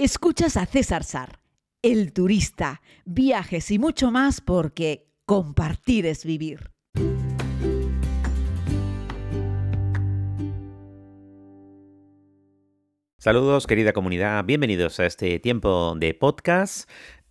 Escuchas 0.00 0.56
a 0.56 0.64
César 0.64 1.02
Sar, 1.02 1.40
el 1.82 2.12
turista, 2.12 2.82
viajes 3.04 3.68
y 3.72 3.80
mucho 3.80 4.12
más 4.12 4.40
porque 4.40 5.08
compartir 5.26 6.06
es 6.06 6.24
vivir. 6.24 6.70
Saludos 13.18 13.66
querida 13.66 13.92
comunidad, 13.92 14.44
bienvenidos 14.44 15.00
a 15.00 15.06
este 15.06 15.40
tiempo 15.40 15.96
de 15.96 16.14
podcast. 16.14 16.88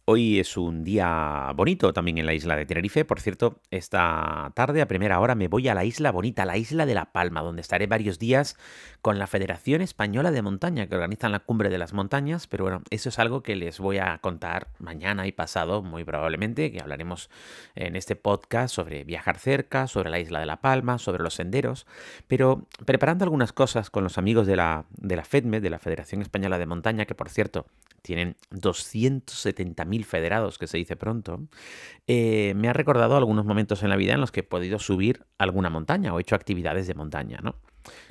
Hoy 0.09 0.39
es 0.39 0.55
un 0.55 0.85
día 0.85 1.51
bonito 1.53 1.91
también 1.91 2.17
en 2.17 2.25
la 2.25 2.33
isla 2.33 2.55
de 2.55 2.65
Tenerife. 2.65 3.03
Por 3.03 3.19
cierto, 3.19 3.59
esta 3.71 4.53
tarde 4.55 4.81
a 4.81 4.87
primera 4.87 5.19
hora 5.19 5.35
me 5.35 5.49
voy 5.49 5.67
a 5.67 5.73
la 5.73 5.83
isla 5.83 6.13
bonita, 6.13 6.45
la 6.45 6.55
isla 6.55 6.85
de 6.85 6.93
La 6.93 7.11
Palma, 7.11 7.41
donde 7.41 7.59
estaré 7.59 7.87
varios 7.87 8.17
días 8.17 8.55
con 9.01 9.19
la 9.19 9.27
Federación 9.27 9.81
Española 9.81 10.31
de 10.31 10.41
Montaña, 10.41 10.87
que 10.87 10.95
organizan 10.95 11.33
la 11.33 11.41
Cumbre 11.41 11.67
de 11.67 11.77
las 11.77 11.91
Montañas. 11.91 12.47
Pero 12.47 12.63
bueno, 12.63 12.83
eso 12.89 13.09
es 13.09 13.19
algo 13.19 13.43
que 13.43 13.57
les 13.57 13.81
voy 13.81 13.97
a 13.97 14.17
contar 14.19 14.69
mañana 14.79 15.27
y 15.27 15.33
pasado, 15.33 15.83
muy 15.83 16.05
probablemente, 16.05 16.71
que 16.71 16.79
hablaremos 16.79 17.29
en 17.75 17.97
este 17.97 18.15
podcast 18.15 18.73
sobre 18.73 19.03
viajar 19.03 19.37
cerca, 19.37 19.87
sobre 19.87 20.09
la 20.09 20.19
isla 20.19 20.39
de 20.39 20.45
La 20.45 20.61
Palma, 20.61 20.99
sobre 20.99 21.21
los 21.21 21.33
senderos. 21.33 21.85
Pero 22.29 22.65
preparando 22.85 23.25
algunas 23.25 23.51
cosas 23.51 23.89
con 23.89 24.05
los 24.05 24.17
amigos 24.17 24.47
de 24.47 24.55
la, 24.55 24.85
de 24.89 25.17
la 25.17 25.25
FEDME, 25.25 25.59
de 25.59 25.69
la 25.69 25.79
Federación 25.79 26.21
Española 26.21 26.57
de 26.57 26.65
Montaña, 26.65 27.03
que 27.03 27.13
por 27.13 27.27
cierto 27.27 27.65
tienen 28.07 28.37
270.000 28.51 30.05
federados, 30.05 30.57
que 30.57 30.65
se 30.65 30.77
dice 30.77 30.95
pronto, 30.95 31.41
eh, 32.07 32.53
me 32.55 32.69
ha 32.69 32.73
recordado 32.73 33.17
algunos 33.17 33.45
momentos 33.45 33.83
en 33.83 33.89
la 33.89 33.97
vida 33.97 34.13
en 34.13 34.21
los 34.21 34.31
que 34.31 34.39
he 34.39 34.43
podido 34.43 34.79
subir 34.79 35.25
alguna 35.37 35.69
montaña 35.69 36.13
o 36.13 36.17
he 36.17 36.21
hecho 36.21 36.35
actividades 36.35 36.87
de 36.87 36.95
montaña, 36.95 37.39
¿no? 37.43 37.55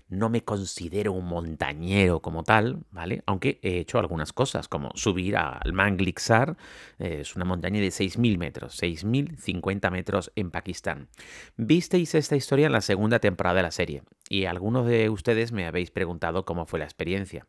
No 0.08 0.28
me 0.28 0.44
considero 0.44 1.12
un 1.12 1.26
montañero 1.26 2.20
como 2.20 2.44
tal, 2.44 2.84
¿vale? 2.90 3.22
Aunque 3.26 3.58
he 3.62 3.78
hecho 3.78 3.98
algunas 3.98 4.32
cosas, 4.32 4.68
como 4.68 4.90
subir 4.94 5.36
al 5.36 5.72
Manglixar, 5.72 6.56
eh, 6.98 7.18
es 7.20 7.36
una 7.36 7.44
montaña 7.44 7.80
de 7.80 7.88
6.000 7.88 8.38
metros, 8.38 8.80
6.050 8.80 9.90
metros 9.90 10.32
en 10.36 10.50
Pakistán. 10.50 11.08
Visteis 11.56 12.14
esta 12.14 12.36
historia 12.36 12.66
en 12.66 12.72
la 12.72 12.80
segunda 12.80 13.18
temporada 13.18 13.56
de 13.56 13.62
la 13.62 13.70
serie 13.70 14.02
y 14.28 14.44
algunos 14.44 14.86
de 14.86 15.10
ustedes 15.10 15.52
me 15.52 15.66
habéis 15.66 15.90
preguntado 15.90 16.44
cómo 16.44 16.66
fue 16.66 16.78
la 16.78 16.84
experiencia. 16.84 17.46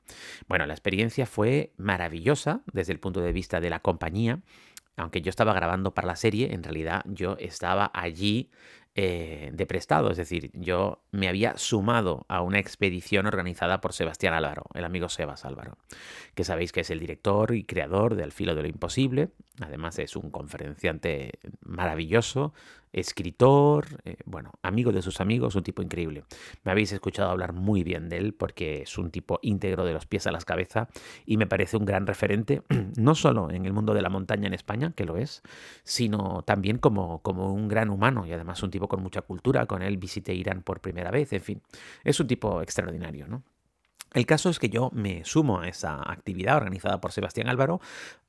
Bueno, 0.47 0.65
la 0.65 0.73
experiencia 0.73 1.25
fue 1.25 1.73
maravillosa 1.77 2.61
desde 2.71 2.93
el 2.93 2.99
punto 2.99 3.21
de 3.21 3.33
vista 3.33 3.59
de 3.59 3.69
la 3.69 3.79
compañía 3.79 4.41
aunque 4.97 5.21
yo 5.21 5.29
estaba 5.29 5.53
grabando 5.53 5.93
para 5.93 6.07
la 6.07 6.15
serie, 6.15 6.53
en 6.53 6.63
realidad 6.63 7.03
yo 7.05 7.37
estaba 7.39 7.91
allí 7.93 8.49
eh, 8.99 9.51
de 9.53 9.67
prestado. 9.67 10.09
Es 10.09 10.17
decir, 10.17 10.49
yo 10.55 11.03
me 11.11 11.27
había 11.27 11.55
sumado 11.55 12.25
a 12.29 12.41
una 12.41 12.57
expedición 12.57 13.27
organizada 13.27 13.79
por 13.79 13.93
Sebastián 13.93 14.33
Álvaro, 14.33 14.63
el 14.73 14.83
amigo 14.83 15.07
Sebas 15.07 15.45
Álvaro, 15.45 15.77
que 16.33 16.43
sabéis 16.43 16.71
que 16.71 16.79
es 16.79 16.89
el 16.89 16.99
director 16.99 17.53
y 17.53 17.63
creador 17.63 18.15
de 18.15 18.23
Al 18.23 18.31
filo 18.31 18.55
de 18.55 18.63
lo 18.63 18.67
imposible. 18.67 19.29
Además 19.61 19.99
es 19.99 20.15
un 20.15 20.31
conferenciante 20.31 21.33
maravilloso, 21.61 22.53
escritor, 22.99 24.01
eh, 24.05 24.17
bueno, 24.25 24.51
amigo 24.61 24.91
de 24.91 25.01
sus 25.01 25.21
amigos, 25.21 25.55
un 25.55 25.63
tipo 25.63 25.81
increíble. 25.81 26.23
Me 26.63 26.71
habéis 26.71 26.91
escuchado 26.91 27.29
hablar 27.29 27.53
muy 27.53 27.83
bien 27.83 28.09
de 28.09 28.17
él 28.17 28.33
porque 28.33 28.81
es 28.81 28.97
un 28.97 29.11
tipo 29.11 29.39
íntegro 29.41 29.85
de 29.85 29.93
los 29.93 30.05
pies 30.05 30.27
a 30.27 30.31
las 30.31 30.45
cabezas 30.45 30.87
y 31.25 31.37
me 31.37 31.47
parece 31.47 31.77
un 31.77 31.85
gran 31.85 32.07
referente, 32.07 32.63
no 32.97 33.15
solo 33.15 33.51
en 33.51 33.65
el 33.65 33.73
mundo 33.73 33.93
de 33.93 34.01
la 34.01 34.09
montaña 34.09 34.47
en 34.47 34.53
España, 34.53 34.93
que 34.95 35.05
lo 35.05 35.17
es, 35.17 35.43
sino 35.83 36.43
también 36.43 36.77
como, 36.77 37.21
como 37.21 37.53
un 37.53 37.67
gran 37.67 37.89
humano 37.89 38.25
y 38.25 38.31
además 38.31 38.61
un 38.63 38.71
tipo 38.71 38.86
con 38.87 39.01
mucha 39.01 39.21
cultura. 39.21 39.65
Con 39.65 39.81
él 39.81 39.97
visité 39.97 40.33
Irán 40.33 40.61
por 40.61 40.81
primera 40.81 41.11
vez, 41.11 41.33
en 41.33 41.41
fin, 41.41 41.61
es 42.03 42.19
un 42.19 42.27
tipo 42.27 42.61
extraordinario, 42.61 43.27
¿no? 43.27 43.43
El 44.13 44.25
caso 44.25 44.49
es 44.49 44.57
que 44.57 44.69
yo 44.69 44.89
me 44.93 45.25
sumo 45.25 45.59
a 45.59 45.67
esa 45.67 46.01
actividad 46.09 46.57
organizada 46.57 47.01
por 47.01 47.11
Sebastián 47.11 47.49
Álvaro 47.49 47.81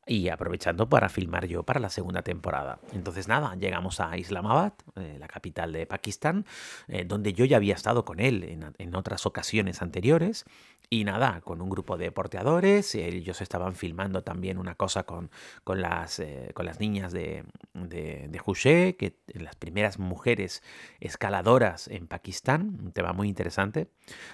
y 0.09 0.29
aprovechando 0.29 0.89
para 0.89 1.09
filmar 1.09 1.47
yo 1.47 1.62
para 1.62 1.81
la 1.81 1.91
segunda 1.91 2.23
temporada. 2.23 2.79
Entonces 2.92 3.29
nada, 3.29 3.55
llegamos 3.55 4.01
a 4.01 4.17
Islamabad, 4.17 4.73
eh, 4.97 5.17
la 5.20 5.29
capital 5.29 5.73
de 5.73 5.86
Pakistán, 5.86 6.47
eh, 6.89 7.05
donde 7.05 7.33
yo 7.35 7.45
ya 7.45 7.58
había 7.58 7.75
estado 7.75 8.05
con 8.05 8.19
él 8.19 8.45
en, 8.79 8.95
otras 8.96 9.27
ocasiones 9.27 9.83
anteriores. 9.83 10.45
Y 10.91 11.05
nada, 11.05 11.43
con 11.43 11.61
un 11.61 11.69
grupo 11.69 11.99
de 11.99 12.11
porteadores, 12.11 12.95
ellos 12.95 13.43
estaban 13.43 13.75
filmando 13.75 14.23
también 14.23 14.57
una 14.57 14.75
cosa 14.75 15.03
con, 15.03 15.31
con, 15.63 15.83
las, 15.83 16.19
eh, 16.19 16.51
con 16.55 16.65
las 16.65 16.81
niñas 16.81 17.13
de, 17.13 17.45
de, 17.75 18.29
de 18.29 18.97
que 18.97 19.19
las 19.35 19.55
primeras 19.57 19.99
mujeres 19.99 20.63
escaladoras 21.01 21.89
en 21.89 22.07
Pakistán, 22.07 22.79
un 22.83 22.93
tema 22.93 23.13
muy 23.13 23.29
interesante. 23.29 23.91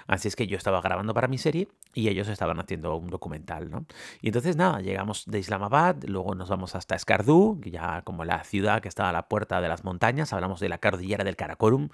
Así 0.07 0.29
es 0.29 0.37
que 0.37 0.47
yo 0.47 0.57
estaba 0.57 0.81
grabando 0.81 1.13
para 1.13 1.27
mi 1.27 1.39
serie 1.39 1.67
y 1.93 2.09
ellos 2.09 2.29
estaban 2.29 2.61
haciendo 2.61 2.97
un 2.97 3.09
documental, 3.09 3.69
¿no? 3.71 3.87
Y 4.21 4.29
entonces 4.29 4.55
nada, 4.55 4.81
llegamos 4.81 5.25
de 5.27 5.41
Islamabad 5.41 5.97
luego 6.07 6.35
nos 6.35 6.49
vamos 6.49 6.75
hasta 6.75 6.95
Escardú, 6.95 7.61
ya 7.65 8.03
como 8.03 8.25
la 8.25 8.45
ciudad 8.45 8.81
que 8.81 8.89
está 8.89 9.09
a 9.09 9.13
la 9.13 9.29
puerta 9.29 9.61
de 9.61 9.69
las 9.69 9.85
montañas, 9.85 10.33
hablamos 10.33 10.61
de 10.61 10.69
la 10.69 10.79
cordillera 10.79 11.25
del 11.25 11.37
Karakorum, 11.37 11.89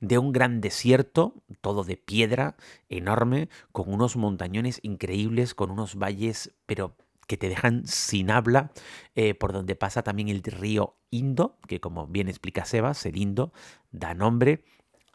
de 0.00 0.18
un 0.18 0.32
gran 0.32 0.60
desierto, 0.60 1.34
todo 1.60 1.84
de 1.84 1.96
piedra, 1.96 2.56
enorme, 2.88 3.48
con 3.72 3.92
unos 3.92 4.05
montañones 4.14 4.78
increíbles, 4.82 5.54
con 5.54 5.72
unos 5.72 5.96
valles, 5.96 6.54
pero 6.66 6.96
que 7.26 7.36
te 7.36 7.48
dejan 7.48 7.86
sin 7.86 8.30
habla, 8.30 8.70
eh, 9.16 9.34
por 9.34 9.52
donde 9.52 9.74
pasa 9.74 10.02
también 10.02 10.28
el 10.28 10.42
río 10.44 10.94
Indo, 11.10 11.58
que 11.66 11.80
como 11.80 12.06
bien 12.06 12.28
explica 12.28 12.64
Sebas, 12.64 13.04
el 13.06 13.16
Indo 13.16 13.52
da 13.90 14.14
nombre 14.14 14.64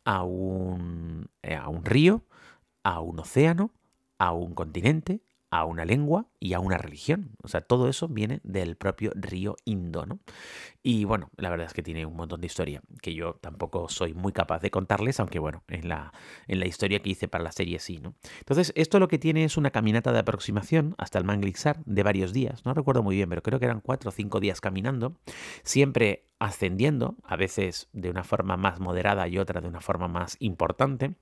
a 0.03 0.24
un, 0.24 1.29
eh, 1.41 1.56
a 1.56 1.69
un 1.69 1.85
río, 1.85 2.25
a 2.84 3.00
un 3.00 3.19
océano, 3.19 3.72
a 4.18 4.34
un 4.34 4.53
continente, 4.53 5.22
a 5.52 5.66
una 5.66 5.86
lengua 5.86 6.28
y 6.40 6.54
a 6.54 6.60
una 6.60 6.78
religión. 6.78 7.36
O 7.44 7.50
sea, 7.50 7.62
todo 7.62 7.90
eso 7.90 8.08
viene 8.08 8.40
del 8.44 8.78
propio 8.78 9.12
río 9.16 9.58
Indo, 9.66 10.06
¿no? 10.06 10.20
Y 10.82 11.04
bueno, 11.04 11.30
la 11.38 11.50
verdad 11.50 11.68
es 11.68 11.74
que 11.74 11.84
tiene 11.84 12.06
un 12.06 12.16
montón 12.16 12.42
de 12.42 12.48
historia 12.48 12.82
que 13.02 13.14
yo 13.14 13.36
tampoco 13.42 13.90
soy 13.90 14.14
muy 14.14 14.32
capaz 14.32 14.62
de 14.62 14.72
contarles, 14.72 15.20
aunque 15.20 15.40
bueno, 15.40 15.64
en 15.68 15.90
la, 15.90 16.14
la 16.48 16.66
historia 16.66 17.02
que 17.02 17.10
hice 17.10 17.28
para 17.28 17.44
la 17.44 17.52
serie 17.52 17.80
sí, 17.80 18.00
¿no? 18.00 18.16
Entonces, 18.40 18.72
esto 18.76 19.00
lo 19.00 19.10
que 19.10 19.20
tiene 19.20 19.44
es 19.44 19.58
una 19.58 19.72
caminata 19.72 20.14
de 20.14 20.20
aproximación 20.20 20.96
hasta 20.98 21.20
el 21.20 21.26
Manglixar 21.26 21.84
de 21.86 22.04
varios 22.04 22.32
días. 22.34 22.66
No 22.66 22.74
recuerdo 22.74 23.04
muy 23.04 23.18
bien, 23.18 23.30
pero 23.30 23.44
creo 23.44 23.60
que 23.60 23.66
eran 23.66 23.82
cuatro 23.82 24.10
o 24.10 24.12
cinco 24.12 24.40
días 24.40 24.62
caminando, 24.62 25.18
siempre 25.64 26.31
ascendiendo, 26.41 27.18
a 27.24 27.35
veces 27.35 27.88
de 27.94 28.09
una 28.09 28.24
forma 28.24 28.57
más 28.57 28.79
moderada 28.79 29.28
y 29.28 29.38
otra 29.38 29.62
de 29.62 29.68
una 29.68 29.79
forma 29.79 30.07
más 30.07 30.38
importante, 30.40 31.13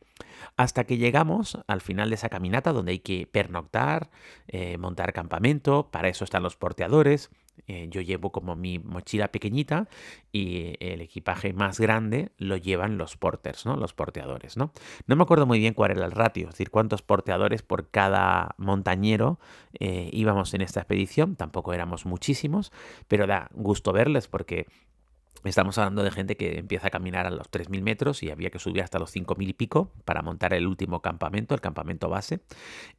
hasta 0.55 0.85
que 0.85 0.97
llegamos 0.97 1.59
al 1.67 1.81
final 1.81 2.07
de 2.07 2.15
esa 2.15 2.29
caminata 2.29 2.71
donde 2.71 2.93
hay 2.93 2.99
que 2.99 3.27
pernoctar, 3.27 4.09
eh, 4.47 4.77
montar 4.77 5.11
campamento, 5.11 5.89
para 5.91 6.07
eso 6.07 6.23
están 6.23 6.41
los 6.41 6.55
porteadores. 6.55 7.31
Eh, 7.67 7.87
yo 7.89 7.99
llevo 7.99 8.31
como 8.31 8.55
mi 8.55 8.79
mochila 8.79 9.33
pequeñita 9.33 9.89
y 10.31 10.75
el 10.79 11.01
equipaje 11.01 11.51
más 11.51 11.81
grande 11.81 12.31
lo 12.37 12.55
llevan 12.55 12.97
los 12.97 13.17
porters, 13.17 13.65
¿no? 13.65 13.75
Los 13.75 13.93
porteadores, 13.93 14.55
¿no? 14.55 14.71
No 15.07 15.17
me 15.17 15.23
acuerdo 15.23 15.45
muy 15.45 15.59
bien 15.59 15.73
cuál 15.73 15.91
era 15.91 16.05
el 16.05 16.13
ratio, 16.13 16.45
es 16.45 16.51
decir, 16.51 16.69
cuántos 16.69 17.01
porteadores 17.01 17.61
por 17.61 17.89
cada 17.89 18.55
montañero 18.57 19.41
eh, 19.77 20.09
íbamos 20.13 20.53
en 20.53 20.61
esta 20.61 20.79
expedición. 20.79 21.35
Tampoco 21.35 21.73
éramos 21.73 22.05
muchísimos, 22.05 22.71
pero 23.09 23.27
da 23.27 23.49
gusto 23.53 23.91
verles 23.91 24.29
porque 24.29 24.65
Estamos 25.43 25.77
hablando 25.77 26.03
de 26.03 26.11
gente 26.11 26.35
que 26.35 26.59
empieza 26.59 26.87
a 26.87 26.89
caminar 26.89 27.25
a 27.25 27.29
los 27.29 27.49
3.000 27.49 27.81
metros 27.81 28.23
y 28.23 28.29
había 28.29 28.49
que 28.49 28.59
subir 28.59 28.83
hasta 28.83 28.99
los 28.99 29.15
5.000 29.15 29.49
y 29.49 29.53
pico 29.53 29.91
para 30.03 30.21
montar 30.21 30.53
el 30.53 30.67
último 30.67 31.01
campamento, 31.01 31.55
el 31.55 31.61
campamento 31.61 32.09
base. 32.09 32.41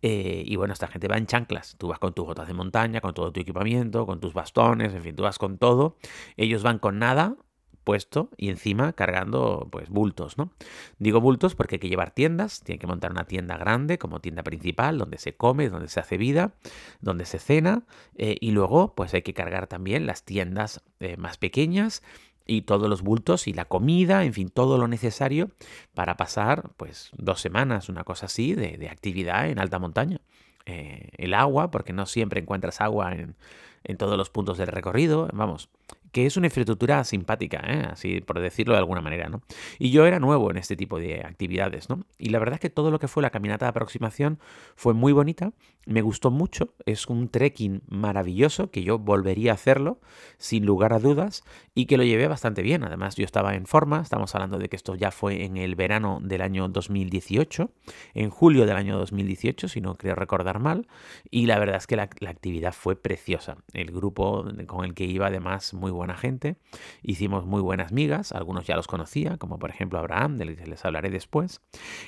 Eh, 0.03 0.43
y 0.47 0.57
bueno, 0.57 0.73
esta 0.73 0.87
gente 0.87 1.07
va 1.09 1.17
en 1.17 1.27
chanclas. 1.27 1.77
Tú 1.79 1.89
vas 1.89 1.99
con 1.99 2.15
tus 2.15 2.25
botas 2.25 2.49
de 2.49 2.55
montaña, 2.55 3.01
con 3.01 3.13
todo 3.13 3.33
tu 3.33 3.41
equipamiento, 3.41 4.07
con 4.07 4.21
tus 4.21 4.33
bastones, 4.33 4.95
en 4.95 5.03
fin, 5.03 5.17
tú 5.17 5.25
vas 5.25 5.39
con 5.39 5.59
todo. 5.59 5.97
Ellos 6.37 6.63
van 6.63 6.79
con 6.79 6.99
nada 6.99 7.37
puesto 7.85 8.31
y 8.37 8.51
encima 8.51 8.93
cargando 8.93 9.69
pues 9.71 9.89
bultos, 9.89 10.39
¿no? 10.39 10.53
Digo 10.99 11.21
bultos 11.21 11.55
porque 11.55 11.77
hay 11.77 11.79
que 11.81 11.89
llevar 11.89 12.13
tiendas, 12.13 12.63
tienen 12.63 12.79
que 12.79 12.87
montar 12.87 13.11
una 13.11 13.25
tienda 13.25 13.57
grande 13.57 13.99
como 13.99 14.21
tienda 14.21 14.43
principal 14.43 14.99
donde 14.99 15.19
se 15.19 15.35
come, 15.35 15.69
donde 15.69 15.89
se 15.89 16.01
hace 16.01 16.17
vida, 16.17 16.55
donde 17.01 17.25
se 17.25 17.39
cena 17.39 17.83
eh, 18.17 18.37
y 18.41 18.53
luego 18.53 18.95
pues 18.95 19.15
hay 19.15 19.23
que 19.23 19.35
cargar 19.35 19.67
también 19.67 20.07
las 20.07 20.25
tiendas 20.25 20.83
eh, 21.01 21.17
más 21.17 21.39
pequeñas 21.39 22.03
y 22.51 22.63
todos 22.63 22.89
los 22.89 23.03
bultos 23.03 23.47
y 23.47 23.53
la 23.53 23.65
comida, 23.65 24.25
en 24.25 24.35
fin, 24.35 24.51
todo 24.51 24.77
lo 24.77 24.89
necesario 24.89 25.51
para 25.95 26.17
pasar 26.17 26.71
pues 26.77 27.11
dos 27.17 27.41
semanas, 27.41 27.89
una 27.89 28.03
cosa 28.03 28.27
así, 28.27 28.55
de, 28.55 28.89
actividad 28.89 29.49
en 29.49 29.61
alta 29.61 29.79
montaña. 29.79 30.21
Eh, 30.67 31.11
el 31.17 31.35
agua, 31.35 31.71
porque 31.71 31.93
no 31.93 32.07
siempre 32.07 32.41
encuentras 32.41 32.81
agua 32.81 33.13
en, 33.13 33.37
en 33.85 33.97
todos 33.97 34.19
los 34.19 34.31
puntos 34.31 34.59
del 34.59 34.67
recorrido, 34.67 35.29
vamos, 35.33 35.69
que 36.13 36.27
es 36.27 36.37
una 36.37 36.49
infraestructura 36.49 37.05
simpática, 37.05 37.63
¿eh? 37.67 37.87
así 37.91 38.21
por 38.21 38.41
decirlo 38.41 38.75
de 38.75 38.81
alguna 38.81 39.01
manera, 39.01 39.29
¿no? 39.29 39.43
Y 39.79 39.91
yo 39.91 40.07
era 40.07 40.19
nuevo 40.19 40.51
en 40.51 40.57
este 40.57 40.77
tipo 40.77 40.99
de 40.99 41.23
actividades, 41.25 41.89
¿no? 41.89 42.05
Y 42.19 42.31
la 42.31 42.39
verdad 42.39 42.55
es 42.55 42.61
que 42.61 42.71
todo 42.71 42.91
lo 42.91 42.99
que 42.99 43.09
fue 43.09 43.23
la 43.23 43.31
caminata 43.31 43.67
de 43.67 43.71
aproximación 43.71 44.39
fue 44.75 44.95
muy 44.95 45.13
bonita, 45.13 45.53
me 45.87 46.03
gustó 46.03 46.31
mucho, 46.31 46.75
es 46.85 47.07
un 47.07 47.29
trekking 47.29 47.83
maravilloso 47.89 48.71
que 48.71 48.83
yo 48.83 48.99
volvería 48.99 49.53
a 49.53 49.55
hacerlo 49.55 50.01
sin 50.37 50.67
lugar 50.67 50.93
a 50.93 50.99
dudas 50.99 51.43
y 51.75 51.87
que 51.87 51.97
lo 51.97 52.05
llevé 52.05 52.29
bastante 52.29 52.63
bien. 52.63 52.85
Además, 52.85 53.17
yo 53.17 53.25
estaba 53.25 53.55
en 53.55 53.67
forma, 53.67 54.01
estamos 54.01 54.35
hablando 54.35 54.59
de 54.59 54.69
que 54.69 54.77
esto 54.77 54.95
ya 54.95 55.11
fue 55.11 55.45
en 55.45 55.57
el 55.57 55.77
verano 55.77 56.21
del 56.23 56.43
año 56.43 56.69
2018, 56.69 57.71
en 58.15 58.31
julio 58.31 58.67
del 58.67 58.77
año 58.77 58.99
2018, 58.99 59.69
si 59.69 59.81
no 59.81 59.97
creo 59.97 60.15
recordar 60.15 60.59
mal, 60.59 60.87
y 61.31 61.47
la 61.47 61.59
verdad 61.59 61.77
es 61.77 61.87
que 61.87 61.97
la, 61.97 62.11
la 62.21 62.31
actividad 62.31 62.73
fue 62.73 62.97
preciosa. 62.97 63.57
El 63.73 63.91
grupo 63.91 64.45
con 64.67 64.85
el 64.85 64.95
que 64.95 65.05
iba, 65.05 65.29
además, 65.29 65.73
muy 65.73 65.91
buena 66.01 66.17
gente. 66.17 66.57
Hicimos 67.03 67.45
muy 67.45 67.61
buenas 67.61 67.93
migas, 67.93 68.33
algunos 68.33 68.67
ya 68.67 68.75
los 68.75 68.87
conocía, 68.87 69.37
como 69.37 69.59
por 69.59 69.69
ejemplo 69.69 69.99
Abraham, 69.99 70.39
del 70.39 70.57
que 70.57 70.67
les 70.67 70.83
hablaré 70.85 71.11
después. 71.11 71.61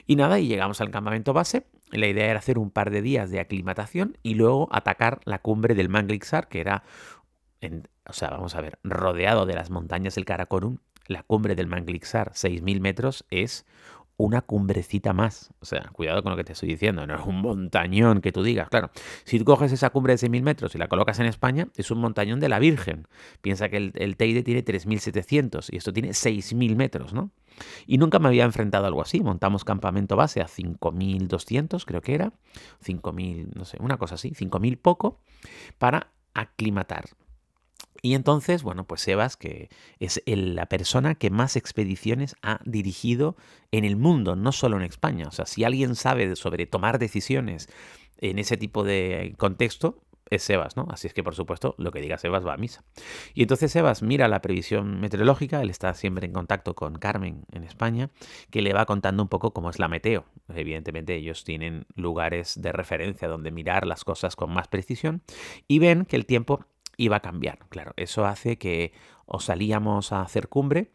Y 0.06 0.16
nada, 0.16 0.40
y 0.40 0.48
llegamos 0.48 0.80
al 0.80 0.90
campamento 0.90 1.34
base. 1.34 1.66
La 1.90 2.06
idea 2.06 2.26
era 2.26 2.38
hacer 2.38 2.58
un 2.58 2.70
par 2.70 2.90
de 2.90 3.02
días 3.02 3.30
de 3.30 3.38
aclimatación 3.38 4.16
y 4.22 4.34
luego 4.34 4.68
atacar 4.72 5.20
la 5.24 5.40
cumbre 5.40 5.74
del 5.74 5.90
Manglixar, 5.90 6.48
que 6.48 6.60
era, 6.60 6.84
o 8.08 8.12
sea, 8.14 8.30
vamos 8.30 8.54
a 8.54 8.62
ver, 8.62 8.78
rodeado 8.82 9.44
de 9.44 9.54
las 9.54 9.68
montañas 9.68 10.14
del 10.14 10.24
Karakorum. 10.24 10.78
La 11.06 11.22
cumbre 11.22 11.54
del 11.54 11.66
Manglixar, 11.66 12.32
6.000 12.32 12.80
metros, 12.80 13.26
es 13.28 13.66
una 14.16 14.42
cumbrecita 14.42 15.12
más. 15.12 15.50
O 15.60 15.64
sea, 15.64 15.88
cuidado 15.92 16.22
con 16.22 16.30
lo 16.30 16.36
que 16.36 16.44
te 16.44 16.52
estoy 16.52 16.68
diciendo, 16.68 17.06
no 17.06 17.14
es 17.14 17.26
un 17.26 17.40
montañón 17.40 18.20
que 18.20 18.32
tú 18.32 18.42
digas. 18.42 18.68
Claro, 18.68 18.90
si 19.24 19.38
tú 19.38 19.44
coges 19.44 19.72
esa 19.72 19.90
cumbre 19.90 20.16
de 20.16 20.28
6.000 20.28 20.42
metros 20.42 20.74
y 20.74 20.78
la 20.78 20.88
colocas 20.88 21.18
en 21.18 21.26
España, 21.26 21.68
es 21.76 21.90
un 21.90 21.98
montañón 21.98 22.40
de 22.40 22.48
la 22.48 22.58
Virgen. 22.58 23.06
Piensa 23.40 23.68
que 23.68 23.92
el, 23.94 24.16
Teide 24.16 24.42
tiene 24.42 24.64
3.700 24.64 25.68
y 25.72 25.76
esto 25.76 25.92
tiene 25.92 26.10
6.000 26.10 26.76
metros, 26.76 27.12
¿no? 27.12 27.30
Y 27.86 27.98
nunca 27.98 28.18
me 28.18 28.28
había 28.28 28.44
enfrentado 28.44 28.84
a 28.84 28.88
algo 28.88 29.02
así. 29.02 29.20
Montamos 29.20 29.64
campamento 29.64 30.16
base 30.16 30.40
a 30.40 30.46
5.200, 30.46 31.84
creo 31.84 32.00
que 32.00 32.14
era. 32.14 32.32
5.000, 32.84 33.54
no 33.54 33.64
sé, 33.64 33.78
una 33.80 33.96
cosa 33.96 34.14
así, 34.14 34.30
5.000 34.30 34.78
poco, 34.78 35.20
para 35.78 36.12
aclimatar. 36.34 37.04
Y 38.00 38.14
entonces, 38.14 38.62
bueno, 38.62 38.84
pues 38.84 39.02
Sebas, 39.02 39.36
que 39.36 39.68
es 40.00 40.22
la 40.26 40.66
persona 40.66 41.14
que 41.14 41.30
más 41.30 41.56
expediciones 41.56 42.34
ha 42.42 42.60
dirigido 42.64 43.36
en 43.70 43.84
el 43.84 43.96
mundo, 43.96 44.34
no 44.34 44.52
solo 44.52 44.76
en 44.76 44.82
España. 44.82 45.26
O 45.28 45.30
sea, 45.30 45.46
si 45.46 45.64
alguien 45.64 45.94
sabe 45.94 46.34
sobre 46.36 46.66
tomar 46.66 46.98
decisiones 46.98 47.68
en 48.18 48.38
ese 48.38 48.56
tipo 48.56 48.84
de 48.84 49.34
contexto, 49.38 50.00
es 50.32 50.42
Sebas, 50.42 50.76
¿no? 50.76 50.86
Así 50.90 51.06
es 51.06 51.14
que, 51.14 51.22
por 51.22 51.34
supuesto, 51.34 51.74
lo 51.76 51.90
que 51.90 52.00
diga 52.00 52.16
Sebas 52.16 52.46
va 52.46 52.54
a 52.54 52.56
misa. 52.56 52.82
Y 53.34 53.42
entonces 53.42 53.70
Sebas 53.70 54.02
mira 54.02 54.28
la 54.28 54.40
previsión 54.40 54.98
meteorológica, 54.98 55.60
él 55.60 55.68
está 55.68 55.92
siempre 55.92 56.26
en 56.26 56.32
contacto 56.32 56.74
con 56.74 56.94
Carmen 56.94 57.44
en 57.52 57.64
España, 57.64 58.10
que 58.50 58.62
le 58.62 58.72
va 58.72 58.86
contando 58.86 59.22
un 59.22 59.28
poco 59.28 59.52
cómo 59.52 59.68
es 59.68 59.78
la 59.78 59.88
meteo. 59.88 60.24
Evidentemente 60.48 61.14
ellos 61.14 61.44
tienen 61.44 61.86
lugares 61.96 62.60
de 62.60 62.72
referencia 62.72 63.28
donde 63.28 63.50
mirar 63.50 63.86
las 63.86 64.04
cosas 64.04 64.34
con 64.34 64.50
más 64.50 64.68
precisión 64.68 65.22
y 65.68 65.78
ven 65.78 66.06
que 66.06 66.16
el 66.16 66.24
tiempo 66.24 66.64
iba 66.96 67.16
a 67.16 67.20
cambiar. 67.20 67.58
Claro, 67.68 67.92
eso 67.96 68.26
hace 68.26 68.58
que 68.58 68.92
o 69.26 69.40
salíamos 69.40 70.12
a 70.12 70.22
hacer 70.22 70.48
cumbre 70.48 70.92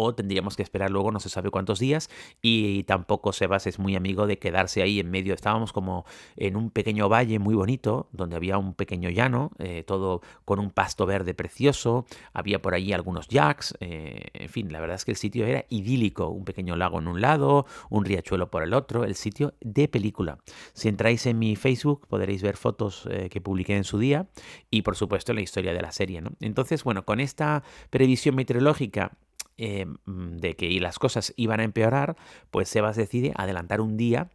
o 0.00 0.14
tendríamos 0.14 0.54
que 0.54 0.62
esperar 0.62 0.92
luego 0.92 1.10
no 1.10 1.18
se 1.18 1.28
sabe 1.28 1.50
cuántos 1.50 1.80
días 1.80 2.08
y 2.40 2.84
tampoco 2.84 3.32
Sebas 3.32 3.66
es 3.66 3.80
muy 3.80 3.96
amigo 3.96 4.28
de 4.28 4.38
quedarse 4.38 4.80
ahí 4.80 5.00
en 5.00 5.10
medio. 5.10 5.34
Estábamos 5.34 5.72
como 5.72 6.04
en 6.36 6.54
un 6.54 6.70
pequeño 6.70 7.08
valle 7.08 7.40
muy 7.40 7.56
bonito 7.56 8.08
donde 8.12 8.36
había 8.36 8.58
un 8.58 8.74
pequeño 8.74 9.10
llano, 9.10 9.50
eh, 9.58 9.82
todo 9.84 10.22
con 10.44 10.60
un 10.60 10.70
pasto 10.70 11.04
verde 11.04 11.34
precioso, 11.34 12.06
había 12.32 12.62
por 12.62 12.74
allí 12.74 12.92
algunos 12.92 13.26
jacks, 13.26 13.74
eh, 13.80 14.28
en 14.34 14.48
fin, 14.48 14.72
la 14.72 14.78
verdad 14.78 14.94
es 14.94 15.04
que 15.04 15.10
el 15.10 15.16
sitio 15.16 15.44
era 15.46 15.64
idílico, 15.68 16.28
un 16.28 16.44
pequeño 16.44 16.76
lago 16.76 17.00
en 17.00 17.08
un 17.08 17.20
lado, 17.20 17.66
un 17.90 18.04
riachuelo 18.04 18.52
por 18.52 18.62
el 18.62 18.74
otro, 18.74 19.02
el 19.02 19.16
sitio 19.16 19.54
de 19.60 19.88
película. 19.88 20.38
Si 20.74 20.88
entráis 20.88 21.26
en 21.26 21.40
mi 21.40 21.56
Facebook 21.56 22.06
podréis 22.06 22.40
ver 22.40 22.56
fotos 22.56 23.08
eh, 23.10 23.28
que 23.30 23.40
publiqué 23.40 23.76
en 23.76 23.84
su 23.84 23.98
día 23.98 24.28
y 24.70 24.82
por 24.82 24.94
supuesto 24.94 25.32
la 25.32 25.40
historia 25.40 25.72
de 25.72 25.82
la 25.82 25.90
serie. 25.90 26.20
¿no? 26.20 26.30
Entonces, 26.38 26.84
bueno, 26.84 27.04
con 27.04 27.18
esta 27.18 27.64
previsión 27.90 28.36
meteorológica 28.36 29.18
eh, 29.58 29.86
mm, 29.86 30.36
de 30.36 30.54
que 30.56 30.70
las 30.80 30.98
cosas 30.98 31.34
iban 31.36 31.60
a 31.60 31.64
empeorar, 31.64 32.16
pues 32.50 32.68
Sebas 32.68 32.96
decide 32.96 33.32
adelantar 33.36 33.80
un 33.80 33.96
día 33.96 34.30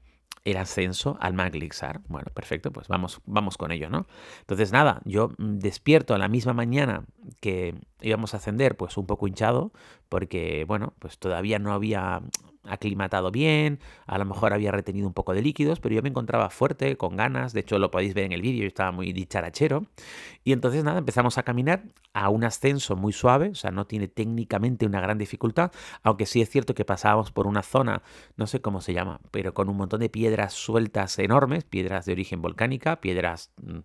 el 0.46 0.58
ascenso 0.58 1.18
al 1.22 1.34
Maglixar. 1.34 2.02
Bueno, 2.08 2.28
perfecto, 2.34 2.72
pues 2.72 2.88
vamos, 2.88 3.22
vamos 3.26 3.58
con 3.58 3.72
ello, 3.72 3.90
¿no? 3.90 4.06
Entonces, 4.42 4.72
nada, 4.72 5.02
yo 5.06 5.32
mm, 5.38 5.60
despierto 5.60 6.14
a 6.14 6.18
la 6.18 6.28
misma 6.28 6.54
mañana 6.54 7.06
que 7.40 7.76
íbamos 8.02 8.34
a 8.34 8.38
ascender, 8.38 8.78
pues 8.78 8.98
un 8.98 9.06
poco 9.06 9.28
hinchado, 9.28 9.72
porque, 10.10 10.66
bueno, 10.68 10.94
pues 11.00 11.18
todavía 11.18 11.60
no 11.60 11.74
había 11.74 12.22
aclimatado 12.66 13.32
bien, 13.32 13.80
a 14.06 14.18
lo 14.18 14.26
mejor 14.26 14.54
había 14.54 14.72
retenido 14.72 15.08
un 15.08 15.14
poco 15.14 15.34
de 15.34 15.42
líquidos, 15.42 15.80
pero 15.80 15.96
yo 15.96 16.02
me 16.02 16.10
encontraba 16.10 16.50
fuerte, 16.50 16.96
con 16.98 17.18
ganas, 17.18 17.54
de 17.54 17.60
hecho 17.60 17.78
lo 17.78 17.92
podéis 17.92 18.14
ver 18.14 18.26
en 18.26 18.32
el 18.32 18.42
vídeo, 18.42 18.66
estaba 18.66 18.92
muy 18.92 19.12
dicharachero, 19.12 19.86
y 20.44 20.54
entonces 20.54 20.84
nada, 20.84 21.00
empezamos 21.00 21.38
a 21.38 21.44
caminar 21.44 21.84
a 22.14 22.30
un 22.30 22.44
ascenso 22.44 22.96
muy 22.96 23.12
suave, 23.12 23.50
o 23.50 23.56
sea, 23.56 23.72
no 23.72 23.86
tiene 23.86 24.08
técnicamente 24.08 24.86
una 24.86 25.02
gran 25.02 25.18
dificultad, 25.18 25.72
aunque 26.04 26.26
sí 26.26 26.42
es 26.42 26.50
cierto 26.50 26.74
que 26.74 26.86
pasábamos 26.86 27.32
por 27.32 27.48
una 27.48 27.64
zona, 27.64 28.02
no 28.38 28.48
sé 28.48 28.62
cómo 28.62 28.82
se 28.82 28.94
llama, 28.94 29.20
pero 29.32 29.54
con 29.54 29.68
un 29.70 29.78
montón 29.78 30.00
de 30.00 30.10
piedras 30.10 30.54
sueltas 30.54 31.20
enormes, 31.20 31.66
piedras 31.66 32.06
de 32.06 32.14
origen 32.14 32.42
volcánica, 32.42 33.02
piedras 33.02 33.52
mm, 33.62 33.80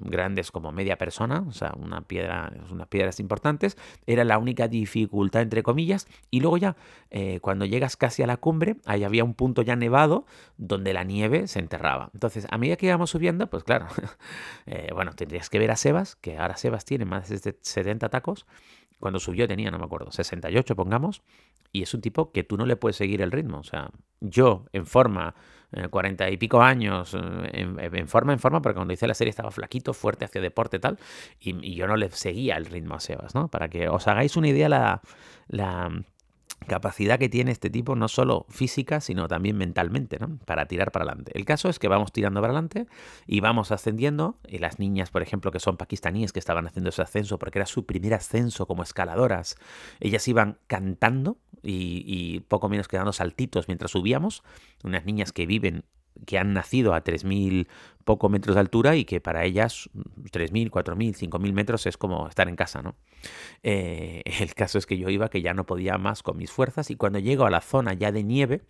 grandes 0.00 0.50
como 0.50 0.72
media 0.72 0.96
persona, 0.96 1.44
o 1.46 1.52
sea, 1.52 1.72
una 1.76 2.02
piedra, 2.02 2.52
unas 2.70 2.88
piedras 2.88 3.20
importantes, 3.20 3.76
era 4.06 4.24
la 4.24 4.38
única 4.38 4.68
dificultad 4.68 5.42
entre 5.42 5.62
comillas, 5.62 6.08
y 6.30 6.40
luego 6.40 6.56
ya, 6.56 6.76
eh, 7.10 7.40
cuando 7.40 7.64
llegas 7.64 7.96
casi 7.96 8.22
a 8.22 8.26
la 8.26 8.36
cumbre, 8.36 8.76
ahí 8.86 9.04
había 9.04 9.24
un 9.24 9.34
punto 9.34 9.62
ya 9.62 9.76
nevado 9.76 10.26
donde 10.56 10.92
la 10.92 11.04
nieve 11.04 11.46
se 11.46 11.58
enterraba. 11.58 12.10
Entonces, 12.14 12.46
a 12.50 12.58
medida 12.58 12.76
que 12.76 12.86
íbamos 12.86 13.10
subiendo, 13.10 13.48
pues 13.48 13.64
claro, 13.64 13.86
eh, 14.66 14.90
bueno, 14.94 15.12
tendrías 15.14 15.50
que 15.50 15.58
ver 15.58 15.70
a 15.70 15.76
Sebas, 15.76 16.16
que 16.16 16.38
ahora 16.38 16.56
Sebas 16.56 16.84
tiene 16.84 17.04
más 17.04 17.28
de 17.28 17.56
70 17.60 18.08
tacos. 18.08 18.46
Cuando 18.98 19.18
subió 19.18 19.48
tenía, 19.48 19.70
no 19.70 19.78
me 19.78 19.84
acuerdo, 19.84 20.10
68 20.10 20.76
pongamos, 20.76 21.22
y 21.72 21.82
es 21.82 21.94
un 21.94 22.00
tipo 22.00 22.32
que 22.32 22.44
tú 22.44 22.56
no 22.56 22.66
le 22.66 22.76
puedes 22.76 22.96
seguir 22.96 23.22
el 23.22 23.32
ritmo. 23.32 23.58
O 23.58 23.64
sea, 23.64 23.90
yo 24.20 24.66
en 24.72 24.86
forma, 24.86 25.34
cuarenta 25.90 26.28
y 26.30 26.36
pico 26.36 26.62
años, 26.62 27.14
eh, 27.14 27.68
en, 27.78 28.08
forma, 28.08 28.32
en 28.32 28.38
forma, 28.38 28.60
porque 28.60 28.76
cuando 28.76 28.92
hice 28.92 29.06
la 29.06 29.14
serie 29.14 29.30
estaba 29.30 29.50
flaquito, 29.50 29.94
fuerte, 29.94 30.24
hacia 30.24 30.40
deporte 30.40 30.78
tal, 30.78 30.98
y, 31.40 31.54
y, 31.66 31.74
yo 31.74 31.86
no 31.86 31.96
le 31.96 32.08
seguía 32.10 32.56
el 32.56 32.66
ritmo 32.66 32.94
a 32.94 33.00
Sebas, 33.00 33.34
¿no? 33.34 33.48
Para 33.48 33.68
que 33.68 33.88
os 33.88 34.08
hagáis 34.08 34.36
una 34.36 34.48
idea 34.48 34.68
la, 34.68 35.00
la 35.48 35.90
capacidad 36.66 37.18
que 37.18 37.28
tiene 37.28 37.50
este 37.50 37.70
tipo, 37.70 37.96
no 37.96 38.08
solo 38.08 38.46
física, 38.48 39.00
sino 39.00 39.28
también 39.28 39.56
mentalmente, 39.56 40.18
¿no? 40.18 40.38
Para 40.44 40.66
tirar 40.66 40.92
para 40.92 41.04
adelante. 41.04 41.32
El 41.34 41.44
caso 41.44 41.68
es 41.68 41.78
que 41.78 41.88
vamos 41.88 42.12
tirando 42.12 42.40
para 42.40 42.52
adelante 42.52 42.86
y 43.26 43.40
vamos 43.40 43.72
ascendiendo. 43.72 44.38
Y 44.46 44.58
las 44.58 44.78
niñas, 44.78 45.10
por 45.10 45.22
ejemplo, 45.22 45.50
que 45.50 45.60
son 45.60 45.76
pakistaníes, 45.76 46.32
que 46.32 46.38
estaban 46.38 46.66
haciendo 46.66 46.90
ese 46.90 47.02
ascenso 47.02 47.38
porque 47.38 47.58
era 47.58 47.66
su 47.66 47.86
primer 47.86 48.14
ascenso 48.14 48.66
como 48.66 48.82
escaladoras, 48.82 49.56
ellas 50.00 50.26
iban 50.28 50.58
cantando 50.66 51.38
y, 51.62 52.04
y 52.06 52.40
poco 52.40 52.68
menos 52.68 52.88
que 52.88 52.96
dando 52.96 53.12
saltitos 53.12 53.68
mientras 53.68 53.90
subíamos. 53.90 54.42
Unas 54.84 55.04
niñas 55.04 55.32
que 55.32 55.46
viven 55.46 55.84
que 56.26 56.38
han 56.38 56.52
nacido 56.52 56.94
a 56.94 57.02
3.000 57.02 57.68
poco 58.04 58.28
metros 58.28 58.56
de 58.56 58.60
altura 58.60 58.96
y 58.96 59.04
que 59.04 59.20
para 59.20 59.44
ellas 59.44 59.88
3.000, 59.94 60.70
4.000, 60.70 61.30
5.000 61.30 61.52
metros 61.52 61.86
es 61.86 61.96
como 61.96 62.28
estar 62.28 62.48
en 62.48 62.56
casa, 62.56 62.82
¿no? 62.82 62.96
Eh, 63.62 64.22
el 64.40 64.54
caso 64.54 64.78
es 64.78 64.86
que 64.86 64.98
yo 64.98 65.08
iba 65.08 65.28
que 65.28 65.42
ya 65.42 65.54
no 65.54 65.64
podía 65.64 65.98
más 65.98 66.22
con 66.22 66.36
mis 66.36 66.50
fuerzas 66.50 66.90
y 66.90 66.96
cuando 66.96 67.18
llego 67.18 67.44
a 67.46 67.50
la 67.50 67.60
zona 67.60 67.94
ya 67.94 68.12
de 68.12 68.24
nieve, 68.24 68.62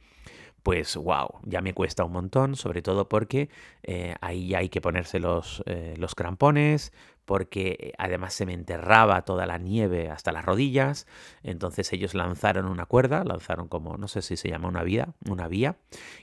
pues 0.62 0.96
wow, 0.96 1.40
ya 1.44 1.60
me 1.60 1.72
cuesta 1.72 2.04
un 2.04 2.12
montón, 2.12 2.54
sobre 2.54 2.82
todo 2.82 3.08
porque 3.08 3.48
eh, 3.82 4.14
ahí 4.20 4.48
ya 4.48 4.58
hay 4.58 4.68
que 4.68 4.80
ponerse 4.80 5.18
los, 5.18 5.62
eh, 5.66 5.94
los 5.96 6.14
crampones, 6.14 6.92
porque 7.30 7.76
eh, 7.78 7.92
además 7.96 8.34
se 8.34 8.44
me 8.44 8.54
enterraba 8.54 9.22
toda 9.22 9.46
la 9.46 9.56
nieve 9.56 10.10
hasta 10.10 10.32
las 10.32 10.44
rodillas. 10.44 11.06
Entonces 11.44 11.92
ellos 11.92 12.12
lanzaron 12.12 12.66
una 12.66 12.86
cuerda, 12.86 13.22
lanzaron 13.22 13.68
como, 13.68 13.96
no 13.96 14.08
sé 14.08 14.20
si 14.20 14.36
se 14.36 14.48
llama 14.48 14.66
una 14.66 14.82
vía, 14.82 15.10
una 15.28 15.46
vía. 15.46 15.76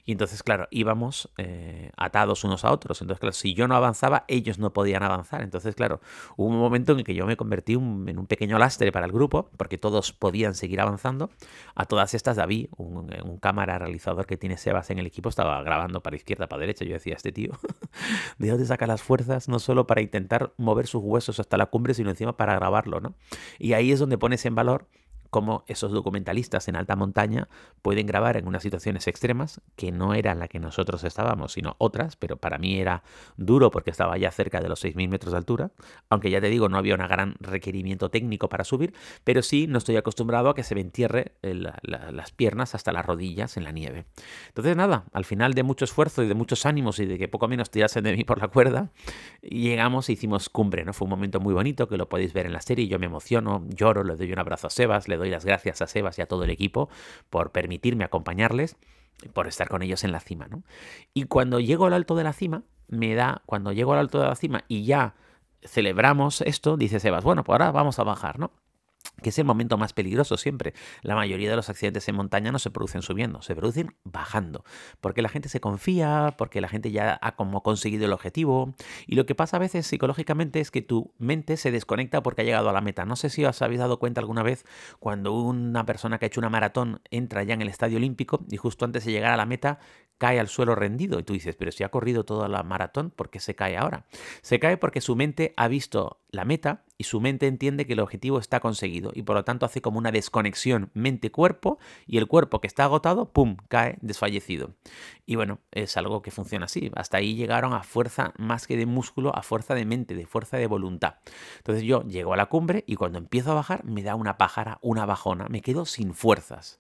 Y 0.04 0.12
entonces, 0.12 0.44
claro, 0.44 0.68
íbamos 0.70 1.32
eh, 1.38 1.92
atados 1.96 2.44
unos 2.44 2.66
a 2.66 2.74
otros. 2.74 3.02
Entonces, 3.02 3.22
claro, 3.22 3.32
si 3.32 3.54
yo 3.54 3.70
no 3.70 3.78
avanzaba, 3.78 4.26
ellos 4.28 4.60
no 4.60 4.74
podían 4.74 5.02
avanzar. 5.02 5.44
Entonces, 5.44 5.76
claro, 5.76 6.02
hubo 6.36 6.50
un 6.50 6.60
momento 6.60 6.92
en 6.92 6.98
el 6.98 7.04
que 7.06 7.16
yo 7.16 7.26
me 7.26 7.38
convertí 7.38 7.76
en 7.76 8.20
un 8.20 8.28
pequeño 8.28 8.60
lastre 8.60 8.92
para 8.92 9.06
el 9.06 9.14
grupo, 9.14 9.50
porque 9.56 9.78
todos 9.78 10.12
podían 10.12 10.56
seguir 10.56 10.82
avanzando. 10.82 11.30
A 11.74 11.86
todas 11.86 12.16
estas, 12.16 12.36
David, 12.36 12.68
un, 12.76 13.16
un 13.24 13.38
cámara 13.38 13.80
realizador 13.80 14.26
que 14.26 14.36
tiene 14.36 14.58
Sebas 14.58 14.90
en 14.90 15.00
el 15.00 15.06
equipo, 15.06 15.30
estaba 15.30 15.64
grabando 15.64 16.04
para 16.04 16.18
izquierda, 16.18 16.48
para 16.48 16.60
derecha. 16.60 16.84
Yo 16.84 16.96
decía, 16.96 17.16
este 17.16 17.32
tío, 17.32 17.52
¿de 18.40 18.50
dónde 18.50 18.66
saca 18.66 18.86
las 18.88 19.02
fuerzas? 19.02 19.48
No 19.48 19.60
solo 19.60 19.88
para 19.88 20.02
intentar 20.02 20.52
mover 20.58 20.86
su 20.86 20.97
huesos 21.04 21.40
hasta 21.40 21.58
la 21.58 21.68
cumbre, 21.68 21.94
sino 21.94 22.10
encima 22.10 22.38
para 22.38 22.56
grabarlo, 22.56 23.00
¿no? 23.00 23.16
Y 23.60 23.74
ahí 23.74 23.92
es 23.92 24.00
donde 24.00 24.18
pones 24.18 24.46
en 24.46 24.56
valor 24.56 24.88
cómo 25.30 25.64
esos 25.68 25.92
documentalistas 25.92 26.68
en 26.68 26.76
alta 26.76 26.96
montaña 26.96 27.50
pueden 27.82 28.08
grabar 28.08 28.38
en 28.38 28.48
unas 28.48 28.64
situaciones 28.64 29.08
extremas 29.08 29.62
que 29.76 29.92
no 29.92 30.14
eran 30.14 30.40
la 30.40 30.48
que 30.48 30.60
nosotros 30.60 31.04
estábamos, 31.04 31.54
sino 31.54 31.76
otras, 31.80 32.16
pero 32.16 32.38
para 32.38 32.58
mí 32.58 32.80
era 32.80 33.04
duro 33.36 33.72
porque 33.72 33.92
estaba 33.92 34.18
ya 34.18 34.32
cerca 34.32 34.62
de 34.62 34.70
los 34.70 34.84
6.000 34.84 35.10
metros 35.10 35.34
de 35.34 35.38
altura, 35.38 35.72
aunque 36.10 36.30
ya 36.30 36.42
te 36.42 36.48
digo, 36.48 36.70
no 36.70 36.78
había 36.78 36.96
un 36.96 37.02
gran 37.02 37.36
requerimiento 37.40 38.10
técnico 38.10 38.50
para 38.50 38.64
subir, 38.64 38.94
pero 39.24 39.42
sí 39.42 39.68
no 39.68 39.78
estoy 39.78 39.98
acostumbrado 39.98 40.50
a 40.50 40.56
que 40.56 40.64
se 40.64 40.76
me 40.76 40.82
entierre 40.82 41.34
las 41.42 42.32
piernas 42.32 42.76
hasta 42.76 42.92
las 42.92 43.06
rodillas 43.06 43.58
en 43.58 43.64
la 43.64 43.72
nieve. 43.72 44.06
Entonces 44.48 44.76
nada, 44.76 45.06
al 45.14 45.26
final 45.26 45.54
de 45.54 45.64
mucho 45.64 45.86
esfuerzo 45.86 46.24
y 46.24 46.28
de 46.28 46.36
muchos 46.36 46.66
ánimos 46.66 47.00
y 47.00 47.06
de 47.06 47.18
que 47.18 47.28
poco 47.28 47.48
menos 47.48 47.70
tirasen 47.70 48.06
de 48.06 48.16
mí 48.16 48.24
por 48.24 48.40
la 48.40 48.48
cuerda, 48.48 48.92
llegamos 49.50 50.10
e 50.10 50.14
hicimos 50.14 50.50
cumbre, 50.50 50.86
¿no? 50.86 50.94
Fue 50.94 51.06
un 51.06 51.12
momento 51.12 51.40
muy 51.40 51.54
bonito 51.54 51.88
que 51.88 51.98
lo 51.98 52.10
podéis 52.10 52.34
ver 52.34 52.46
en 52.46 52.54
la 52.54 52.62
serie, 52.62 52.88
yo 52.88 53.00
me 53.00 53.06
emociono, 53.06 53.66
lloro, 53.70 54.04
le 54.04 54.16
doy 54.16 54.32
un 54.32 54.40
abrazo 54.40 54.68
a 54.68 54.70
Sebas, 54.70 55.08
le 55.08 55.18
doy 55.18 55.30
las 55.30 55.46
gracias 55.46 55.82
a 55.82 55.88
Sebas 55.88 56.18
y 56.20 56.22
a 56.22 56.28
todo 56.28 56.44
el 56.44 56.50
equipo 56.50 56.90
por 57.30 57.52
permitirme 57.52 58.04
acompañarles, 58.04 58.78
por 59.34 59.48
estar 59.48 59.68
con 59.70 59.82
ellos 59.82 60.04
en 60.04 60.12
la 60.12 60.20
cima, 60.20 60.48
¿no? 60.48 60.64
Y 61.14 61.24
cuando 61.24 61.60
llego 61.60 61.86
al 61.86 61.94
alto 61.94 62.16
de 62.16 62.24
la 62.24 62.34
cima, 62.34 62.64
me 62.88 63.16
da, 63.16 63.42
cuando 63.46 63.72
llego 63.72 63.94
al 63.94 64.00
alto 64.00 64.20
de 64.20 64.28
la 64.28 64.36
cima 64.36 64.64
y 64.68 64.86
ya 64.86 65.16
celebramos 65.64 66.42
esto, 66.42 66.78
dice 66.78 67.00
Sebas, 67.00 67.24
bueno, 67.24 67.44
pues 67.44 67.54
ahora 67.54 67.72
vamos 67.72 68.00
a 68.00 68.04
bajar, 68.04 68.40
¿no? 68.40 68.52
Que 69.22 69.30
es 69.30 69.40
el 69.40 69.46
momento 69.46 69.78
más 69.78 69.94
peligroso 69.94 70.38
siempre. 70.38 70.74
La 71.02 71.16
mayoría 71.16 71.50
de 71.50 71.56
los 71.56 71.70
accidentes 71.70 72.08
en 72.08 72.16
montaña 72.16 72.52
no 72.52 72.60
se 72.60 72.72
producen 72.72 73.02
subiendo, 73.02 73.42
se 73.42 73.56
producen 73.56 73.96
bajando, 74.04 74.64
porque 75.02 75.22
la 75.22 75.30
gente 75.30 75.50
se 75.50 75.60
confía, 75.60 76.36
porque 76.38 76.62
la 76.62 76.70
gente 76.70 76.92
ya 76.92 77.18
ha 77.22 77.36
como 77.36 77.64
conseguido 77.64 78.06
el 78.06 78.14
objetivo, 78.14 78.76
y 79.06 79.16
lo 79.16 79.26
que 79.26 79.36
pasa 79.36 79.58
a 79.58 79.60
veces 79.60 79.88
psicológicamente 79.88 80.60
es 80.60 80.72
que 80.72 80.82
tu 80.82 81.14
mente 81.18 81.58
se 81.58 81.72
desconecta 81.72 82.22
porque 82.24 82.42
ha 82.42 82.46
llegado 82.46 82.70
a 82.70 82.74
la 82.74 82.82
meta. 82.82 83.06
No 83.06 83.16
sé 83.16 83.30
si 83.30 83.46
os 83.46 83.62
habéis 83.62 83.80
dado 83.80 84.00
cuenta 84.00 84.22
alguna 84.22 84.44
vez 84.44 84.66
cuando 85.00 85.34
una 85.34 85.86
persona 85.86 86.18
que 86.18 86.26
ha 86.26 86.28
hecho 86.28 86.40
una 86.40 86.50
maratón 86.50 87.02
entra 87.12 87.44
ya 87.44 87.54
en 87.54 87.62
el 87.62 87.70
estadio 87.70 87.98
olímpico 87.98 88.46
y 88.50 88.58
justo 88.58 88.86
antes 88.86 89.06
de 89.06 89.12
llegar 89.12 89.34
a 89.34 89.38
la 89.38 89.46
meta 89.46 89.80
cae 90.18 90.40
al 90.40 90.48
suelo 90.48 90.76
rendido 90.76 91.20
y 91.20 91.24
tú 91.24 91.34
dices, 91.34 91.56
pero 91.56 91.72
si 91.72 91.84
ha 91.84 91.90
corrido 91.90 92.26
toda 92.26 92.48
la 92.48 92.64
maratón, 92.64 93.12
¿por 93.12 93.30
qué 93.30 93.40
se 93.40 93.56
cae 93.56 93.78
ahora? 93.78 94.06
Se 94.42 94.60
cae 94.60 94.78
porque 94.78 95.02
su 95.02 95.16
mente 95.16 95.54
ha 95.58 95.68
visto 95.68 96.22
la 96.32 96.46
meta 96.46 96.86
y 96.98 97.04
su 97.04 97.22
mente 97.22 97.48
entiende 97.48 97.86
que 97.86 97.94
el 97.94 98.00
objetivo 98.00 98.40
está 98.40 98.60
conseguido 98.60 99.12
y 99.14 99.22
por 99.22 99.36
lo 99.36 99.44
tanto 99.44 99.66
hace 99.66 99.82
como 99.82 100.00
una 100.00 100.12
desconexión 100.12 100.90
mente-cuerpo 100.94 101.78
y 102.06 102.18
el 102.18 102.28
cuerpo 102.28 102.60
que 102.60 102.68
está 102.68 102.86
agotado, 102.86 103.32
¡pum!, 103.32 103.58
cae 103.68 103.98
desfallecido. 104.02 104.74
Y 105.26 105.36
bueno, 105.36 105.60
es 105.72 105.98
algo 105.98 106.22
que 106.22 106.32
funciona 106.32 106.66
así. 106.66 106.92
Hasta 106.96 107.18
ahí 107.18 107.36
llegaron 107.36 107.74
a 107.74 107.84
fuerza 107.84 108.34
más 108.38 108.66
que 108.66 108.78
de 108.78 108.86
músculo, 108.86 109.36
a 109.36 109.44
fuerza 109.44 109.76
de 109.76 109.86
mente, 109.86 110.16
de 110.16 110.26
fuerza 110.26 110.58
de 110.58 110.68
voluntad. 110.68 111.16
Entonces 111.58 111.84
yo 111.84 112.02
llego 112.04 112.34
a 112.34 112.38
la 112.38 112.48
cumbre 112.48 112.84
y 112.88 112.96
cuando 112.96 113.20
empiezo 113.20 113.52
a 113.52 113.56
bajar 113.56 113.84
me 113.84 114.04
da 114.04 114.16
una 114.16 114.38
pájara, 114.38 114.80
una 114.82 115.06
bajona, 115.06 115.48
me 115.50 115.62
quedo 115.62 115.86
sin 115.86 116.14
fuerzas. 116.14 116.80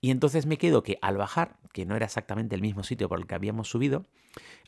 Y 0.00 0.10
entonces 0.10 0.46
me 0.46 0.58
quedo 0.58 0.82
que 0.82 0.98
al 1.02 1.16
bajar, 1.16 1.56
que 1.72 1.84
no 1.84 1.96
era 1.96 2.06
exactamente 2.06 2.54
el 2.54 2.62
mismo 2.62 2.84
sitio 2.84 3.08
por 3.08 3.18
el 3.18 3.26
que 3.26 3.34
habíamos 3.34 3.68
subido, 3.68 4.06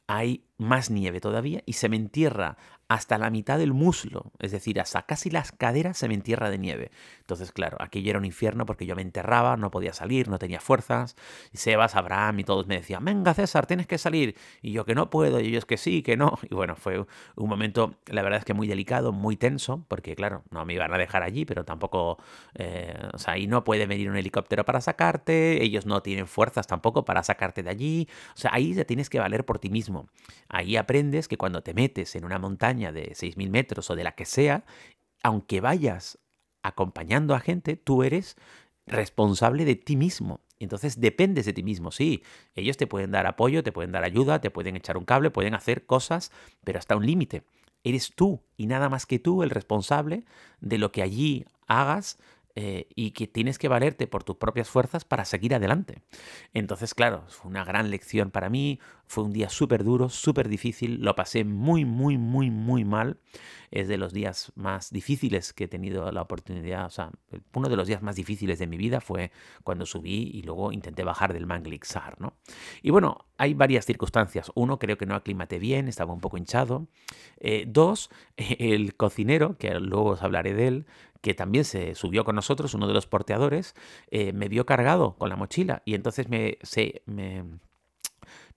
hay 0.07 0.45
más 0.59 0.91
nieve 0.91 1.21
todavía 1.21 1.63
y 1.67 1.75
se 1.75 1.89
me 1.89 1.97
entierra 1.97 2.57
hasta 2.91 3.19
la 3.19 3.31
mitad 3.31 3.57
del 3.57 3.73
muslo, 3.73 4.33
es 4.41 4.51
decir, 4.51 4.81
hasta 4.81 5.03
casi 5.03 5.31
las 5.31 5.53
caderas 5.53 5.97
se 5.97 6.09
me 6.09 6.15
entierra 6.15 6.51
de 6.51 6.59
nieve. 6.59 6.91
Entonces, 7.21 7.53
claro, 7.53 7.77
aquello 7.79 8.11
era 8.11 8.19
un 8.19 8.25
infierno 8.25 8.67
porque 8.67 8.85
yo 8.85 8.97
me 8.97 9.03
enterraba, 9.03 9.57
no 9.57 9.71
podía 9.71 9.93
salir, 9.93 10.29
no 10.29 10.41
tenía 10.41 10.59
fuerzas. 10.59 11.15
Y 11.53 11.59
Sebas, 11.59 11.95
Abraham 11.95 12.41
y 12.41 12.45
todos 12.45 12.67
me 12.67 12.75
decían, 12.75 13.05
venga 13.05 13.33
César, 13.33 13.67
tienes 13.67 13.87
que 13.87 13.97
salir. 13.97 14.35
Y 14.61 14.73
yo 14.73 14.85
que 14.85 14.97
no 14.97 15.09
puedo, 15.09 15.39
y 15.39 15.47
ellos 15.47 15.67
que 15.67 15.77
sí, 15.77 16.03
que 16.03 16.17
no. 16.17 16.37
Y 16.51 16.53
bueno, 16.57 16.75
fue 16.75 17.07
un 17.37 17.49
momento, 17.49 17.95
la 18.07 18.23
verdad 18.23 18.41
es 18.41 18.45
que 18.45 18.55
muy 18.55 18.67
delicado, 18.67 19.13
muy 19.13 19.37
tenso, 19.37 19.85
porque 19.87 20.17
claro, 20.17 20.43
no 20.51 20.65
me 20.65 20.75
iban 20.75 20.93
a 20.93 20.99
dejar 20.99 21.23
allí, 21.23 21.45
pero 21.45 21.65
tampoco, 21.65 22.19
eh, 22.57 22.93
o 23.13 23.19
sea, 23.19 23.35
ahí 23.35 23.47
no 23.47 23.63
puede 23.63 23.87
venir 23.87 24.11
un 24.11 24.17
helicóptero 24.17 24.65
para 24.65 24.81
sacarte, 24.81 25.63
ellos 25.63 25.87
no 25.87 26.03
tienen 26.03 26.27
fuerzas 26.27 26.67
tampoco 26.67 27.05
para 27.05 27.23
sacarte 27.23 27.63
de 27.63 27.71
allí. 27.71 28.09
O 28.35 28.39
sea, 28.39 28.51
ahí 28.53 28.75
te 28.75 28.85
tienes 28.85 29.09
que 29.09 29.21
valer 29.21 29.45
por 29.45 29.61
ti 29.61 29.71
mismo. 29.71 30.09
Ahí 30.49 30.77
aprendes 30.77 31.29
que 31.29 31.37
cuando 31.37 31.63
te 31.63 31.73
metes 31.73 32.17
en 32.17 32.25
una 32.25 32.41
montaña 32.41 32.80
de 32.81 33.15
6.000 33.15 33.51
metros 33.51 33.91
o 33.91 33.97
de 33.97 34.05
la 34.05 34.13
que 34.13 34.25
sea, 34.25 34.65
aunque 35.23 35.61
vayas 35.61 36.19
acompañando 36.63 37.35
a 37.35 37.41
gente, 37.41 37.77
tú 37.77 38.03
eres 38.03 38.37
responsable 38.87 39.65
de 39.65 39.77
ti 39.77 39.97
mismo. 39.97 40.41
Entonces 40.59 41.01
dependes 41.01 41.47
de 41.47 41.53
ti 41.53 41.63
mismo, 41.63 41.91
sí. 41.91 42.23
Ellos 42.55 42.77
te 42.77 42.87
pueden 42.87 43.11
dar 43.11 43.27
apoyo, 43.27 43.63
te 43.63 43.73
pueden 43.73 43.93
dar 43.93 44.05
ayuda, 44.05 44.41
te 44.41 44.51
pueden 44.51 44.77
echar 44.77 44.97
un 44.97 45.05
cable, 45.05 45.31
pueden 45.31 45.55
hacer 45.55 45.87
cosas, 45.87 46.33
pero 46.65 46.79
hasta 46.79 46.97
un 46.97 47.07
límite. 47.07 47.45
Eres 47.83 48.13
tú 48.15 48.43
y 48.57 48.67
nada 48.67 48.89
más 48.89 49.07
que 49.07 49.19
tú 49.19 49.43
el 49.43 49.51
responsable 49.51 50.25
de 50.61 50.79
lo 50.79 50.93
que 50.93 51.03
allí 51.03 51.47
hagas 51.67 52.19
eh, 52.57 52.89
y 52.97 53.13
que 53.13 53.27
tienes 53.27 53.59
que 53.59 53.69
valerte 53.69 54.07
por 54.07 54.25
tus 54.25 54.37
propias 54.37 54.69
fuerzas 54.69 55.05
para 55.05 55.25
seguir 55.25 55.55
adelante. 55.55 56.03
Entonces, 56.53 56.95
claro, 56.95 57.25
fue 57.29 57.51
una 57.51 57.65
gran 57.65 57.91
lección 57.91 58.31
para 58.31 58.51
mí, 58.51 58.81
fue 59.07 59.25
un 59.25 59.33
día 59.33 59.49
súper 59.49 59.85
duro, 59.85 60.09
súper 60.09 60.49
difícil, 60.49 61.01
lo 61.01 61.15
pasé 61.15 61.45
muy, 61.45 61.85
muy, 61.85 62.19
muy, 62.19 62.51
muy 62.51 62.85
mal. 62.85 63.19
Es 63.71 63.87
de 63.87 63.99
los 63.99 64.13
días 64.13 64.53
más 64.57 64.91
difíciles 64.91 65.53
que 65.53 65.65
he 65.65 65.69
tenido 65.69 66.11
la 66.11 66.23
oportunidad, 66.23 66.87
o 66.87 66.91
sea, 66.91 67.11
uno 67.55 67.69
de 67.69 67.77
los 67.77 67.87
días 67.87 68.03
más 68.03 68.17
difíciles 68.17 68.59
de 68.59 68.67
mi 68.67 68.77
vida 68.77 69.01
fue 69.01 69.31
cuando 69.63 69.87
subí 69.87 70.31
y 70.33 70.43
luego 70.43 70.73
intenté 70.73 71.05
bajar 71.05 71.33
del 71.33 71.47
Manglixar, 71.47 72.21
¿no? 72.21 72.35
Y 72.83 72.91
bueno, 72.91 73.27
hay 73.37 73.55
varias 73.55 73.87
circunstancias. 73.87 74.51
Uno, 74.55 74.79
creo 74.79 74.99
que 74.99 75.07
no 75.07 75.15
aclimaté 75.15 75.59
bien, 75.59 75.89
estaba 75.89 76.13
un 76.13 76.21
poco 76.21 76.37
hinchado. 76.37 76.89
Eh, 77.39 77.65
dos, 77.67 78.11
el 78.37 78.97
cocinero, 78.97 79.57
que 79.57 79.73
luego 79.81 80.11
os 80.11 80.23
hablaré 80.23 80.53
de 80.53 80.69
él, 80.69 80.87
que 81.21 81.35
también 81.35 81.65
se 81.65 81.95
subió 81.95 82.25
con 82.25 82.37
nosotros, 82.37 82.75
uno 82.75 82.87
de 82.87 82.95
los 82.95 83.07
porteadores, 83.07 83.75
eh, 84.11 84.33
me 84.33 84.49
vio 84.49 84.67
cargado 84.67 85.17
con 85.17 85.29
la 85.29 85.37
mochila 85.37 85.83
y 85.85 85.95
entonces 85.95 86.29
me, 86.29 86.59
se, 86.63 87.03
me, 87.07 87.45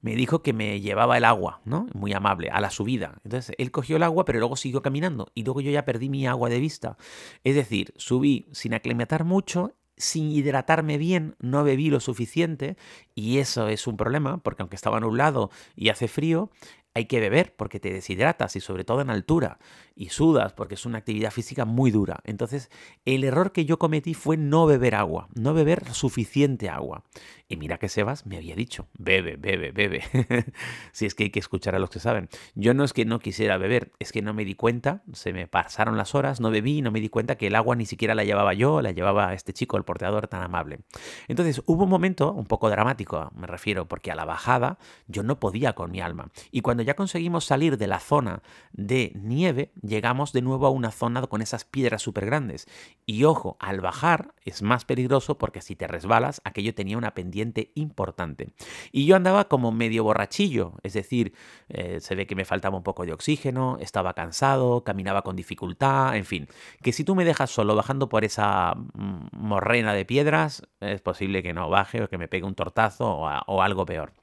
me, 0.01 0.15
dijo 0.15 0.41
que 0.41 0.53
me 0.53 0.79
llevaba 0.79 1.17
el 1.17 1.25
agua, 1.25 1.61
¿no? 1.65 1.87
Muy 1.93 2.13
amable, 2.13 2.49
a 2.49 2.61
la 2.61 2.69
subida. 2.69 3.19
Entonces 3.23 3.55
él 3.57 3.71
cogió 3.71 3.97
el 3.97 4.03
agua, 4.03 4.25
pero 4.25 4.39
luego 4.39 4.55
siguió 4.55 4.81
caminando 4.81 5.31
y 5.35 5.43
luego 5.43 5.61
yo 5.61 5.71
ya 5.71 5.85
perdí 5.85 6.09
mi 6.09 6.27
agua 6.27 6.49
de 6.49 6.59
vista. 6.59 6.97
Es 7.43 7.55
decir, 7.55 7.93
subí 7.97 8.47
sin 8.51 8.73
aclimatar 8.73 9.23
mucho 9.23 9.73
sin 9.95 10.31
hidratarme 10.31 10.97
bien, 10.97 11.35
no 11.39 11.63
bebí 11.63 11.89
lo 11.89 11.99
suficiente 11.99 12.77
y 13.13 13.37
eso 13.37 13.67
es 13.67 13.85
un 13.87 13.95
problema 13.97 14.39
porque 14.39 14.63
aunque 14.63 14.75
estaba 14.75 14.99
nublado 14.99 15.51
y 15.75 15.89
hace 15.89 16.07
frío, 16.07 16.49
hay 16.93 17.05
que 17.05 17.19
beber 17.19 17.55
porque 17.55 17.79
te 17.79 17.91
deshidratas 17.91 18.55
y 18.55 18.59
sobre 18.59 18.83
todo 18.83 19.01
en 19.01 19.09
altura 19.09 19.57
y 19.95 20.09
sudas 20.09 20.53
porque 20.53 20.75
es 20.75 20.85
una 20.85 20.99
actividad 20.99 21.31
física 21.31 21.65
muy 21.65 21.91
dura. 21.91 22.19
Entonces, 22.23 22.69
el 23.05 23.23
error 23.23 23.51
que 23.51 23.65
yo 23.65 23.77
cometí 23.79 24.13
fue 24.13 24.37
no 24.37 24.65
beber 24.65 24.95
agua, 24.95 25.27
no 25.35 25.53
beber 25.53 25.93
suficiente 25.93 26.69
agua. 26.69 27.03
Y 27.47 27.57
mira 27.57 27.77
que 27.77 27.89
Sebas 27.89 28.25
me 28.25 28.37
había 28.37 28.55
dicho, 28.55 28.87
bebe, 28.97 29.35
bebe, 29.37 29.71
bebe. 29.71 30.03
si 30.91 31.05
es 31.05 31.13
que 31.13 31.25
hay 31.25 31.29
que 31.29 31.39
escuchar 31.39 31.75
a 31.75 31.79
los 31.79 31.89
que 31.89 31.99
saben. 31.99 32.29
Yo 32.55 32.73
no 32.73 32.83
es 32.83 32.93
que 32.93 33.05
no 33.05 33.19
quisiera 33.19 33.57
beber, 33.57 33.91
es 33.99 34.11
que 34.11 34.21
no 34.21 34.33
me 34.33 34.45
di 34.45 34.55
cuenta, 34.55 35.03
se 35.13 35.33
me 35.33 35.47
pasaron 35.47 35.97
las 35.97 36.15
horas, 36.15 36.39
no 36.39 36.49
bebí, 36.49 36.81
no 36.81 36.91
me 36.91 36.99
di 36.99 37.09
cuenta 37.09 37.35
que 37.35 37.47
el 37.47 37.55
agua 37.55 37.75
ni 37.75 37.85
siquiera 37.85 38.15
la 38.15 38.23
llevaba 38.23 38.53
yo, 38.53 38.81
la 38.81 38.91
llevaba 38.91 39.33
este 39.33 39.53
chico, 39.53 39.77
el 39.77 39.83
porteador 39.83 40.27
tan 40.27 40.41
amable. 40.41 40.79
Entonces, 41.27 41.61
hubo 41.65 41.83
un 41.83 41.89
momento 41.89 42.31
un 42.31 42.45
poco 42.45 42.69
dramático, 42.69 43.31
me 43.35 43.47
refiero, 43.47 43.87
porque 43.87 44.11
a 44.11 44.15
la 44.15 44.25
bajada 44.25 44.79
yo 45.07 45.23
no 45.23 45.39
podía 45.39 45.73
con 45.73 45.91
mi 45.91 46.01
alma. 46.01 46.31
Y 46.51 46.61
cuando 46.61 46.82
ya 46.83 46.95
conseguimos 46.95 47.45
salir 47.45 47.77
de 47.77 47.87
la 47.87 47.99
zona 47.99 48.41
de 48.71 49.11
nieve, 49.15 49.71
llegamos 49.81 50.33
de 50.33 50.41
nuevo 50.41 50.67
a 50.67 50.69
una 50.69 50.91
zona 50.91 51.21
con 51.23 51.41
esas 51.41 51.65
piedras 51.65 52.01
súper 52.01 52.25
grandes. 52.25 52.67
Y 53.05 53.23
ojo, 53.23 53.57
al 53.59 53.81
bajar 53.81 54.33
es 54.45 54.61
más 54.61 54.85
peligroso 54.85 55.37
porque 55.37 55.61
si 55.61 55.75
te 55.75 55.87
resbalas, 55.87 56.41
aquello 56.43 56.73
tenía 56.73 56.97
una 56.97 57.13
pendiente 57.13 57.71
importante. 57.75 58.53
Y 58.91 59.05
yo 59.05 59.15
andaba 59.15 59.47
como 59.47 59.71
medio 59.71 60.03
borrachillo, 60.03 60.73
es 60.83 60.93
decir, 60.93 61.33
eh, 61.69 61.99
se 61.99 62.15
ve 62.15 62.27
que 62.27 62.35
me 62.35 62.45
faltaba 62.45 62.77
un 62.77 62.83
poco 62.83 63.05
de 63.05 63.13
oxígeno, 63.13 63.77
estaba 63.79 64.13
cansado, 64.13 64.83
caminaba 64.83 65.21
con 65.21 65.35
dificultad, 65.35 66.15
en 66.15 66.25
fin, 66.25 66.47
que 66.81 66.93
si 66.93 67.03
tú 67.03 67.15
me 67.15 67.25
dejas 67.25 67.49
solo 67.49 67.75
bajando 67.75 68.09
por 68.09 68.23
esa 68.23 68.75
mm, 68.75 69.27
morrena 69.31 69.93
de 69.93 70.05
piedras, 70.05 70.63
es 70.79 71.01
posible 71.01 71.43
que 71.43 71.53
no 71.53 71.69
baje 71.69 72.03
o 72.03 72.09
que 72.09 72.17
me 72.17 72.27
pegue 72.27 72.45
un 72.45 72.55
tortazo 72.55 73.05
o, 73.47 73.61
algo 73.61 73.85
peor. 73.85 74.13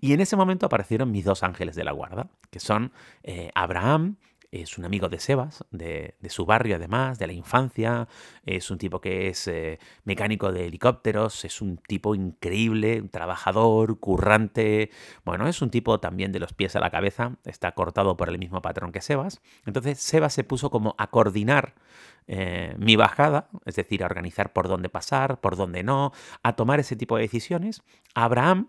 Y 0.00 0.12
en 0.12 0.20
ese 0.20 0.36
momento 0.36 0.66
aparecieron 0.66 1.10
mis 1.10 1.24
dos 1.24 1.42
ángeles 1.42 1.76
de 1.76 1.84
la 1.84 1.92
guarda, 1.92 2.28
que 2.50 2.60
son 2.60 2.92
eh, 3.22 3.50
Abraham 3.54 4.16
es 4.62 4.78
un 4.78 4.84
amigo 4.84 5.08
de 5.08 5.18
Sebas, 5.18 5.64
de, 5.72 6.14
su 6.28 6.46
barrio 6.46 6.76
además, 6.76 7.18
de 7.18 7.26
la 7.26 7.32
infancia, 7.32 8.06
es 8.46 8.70
un 8.70 8.78
tipo 8.78 9.00
que 9.00 9.28
es 9.28 9.48
eh, 9.48 9.80
mecánico 10.04 10.52
de 10.52 10.66
helicópteros, 10.66 11.44
es 11.44 11.60
un 11.60 11.78
tipo 11.78 12.14
increíble, 12.14 13.00
un 13.00 13.08
trabajador, 13.08 13.98
currante, 13.98 14.90
bueno, 15.24 15.48
es 15.48 15.60
un 15.60 15.70
tipo 15.70 15.98
también 15.98 16.30
de 16.30 16.38
los 16.38 16.52
pies 16.52 16.76
a 16.76 16.80
la 16.80 16.90
cabeza, 16.90 17.36
está 17.44 17.72
cortado 17.72 18.16
por 18.16 18.28
el 18.28 18.38
mismo 18.38 18.62
patrón 18.62 18.92
que 18.92 19.00
Sebas. 19.00 19.40
Entonces 19.66 19.98
Sebas 19.98 20.32
se 20.32 20.44
puso 20.44 20.70
como 20.70 20.94
a 20.98 21.08
coordinar 21.10 21.74
eh, 22.28 22.76
mi 22.78 22.94
bajada, 22.94 23.48
es 23.64 23.74
decir, 23.74 24.04
a 24.04 24.06
organizar 24.06 24.52
por 24.52 24.68
dónde 24.68 24.88
pasar, 24.88 25.40
por 25.40 25.56
dónde 25.56 25.82
no, 25.82 26.12
a 26.44 26.54
tomar 26.54 26.78
ese 26.78 26.94
tipo 26.94 27.16
de 27.16 27.22
decisiones. 27.22 27.82
Abraham 28.14 28.68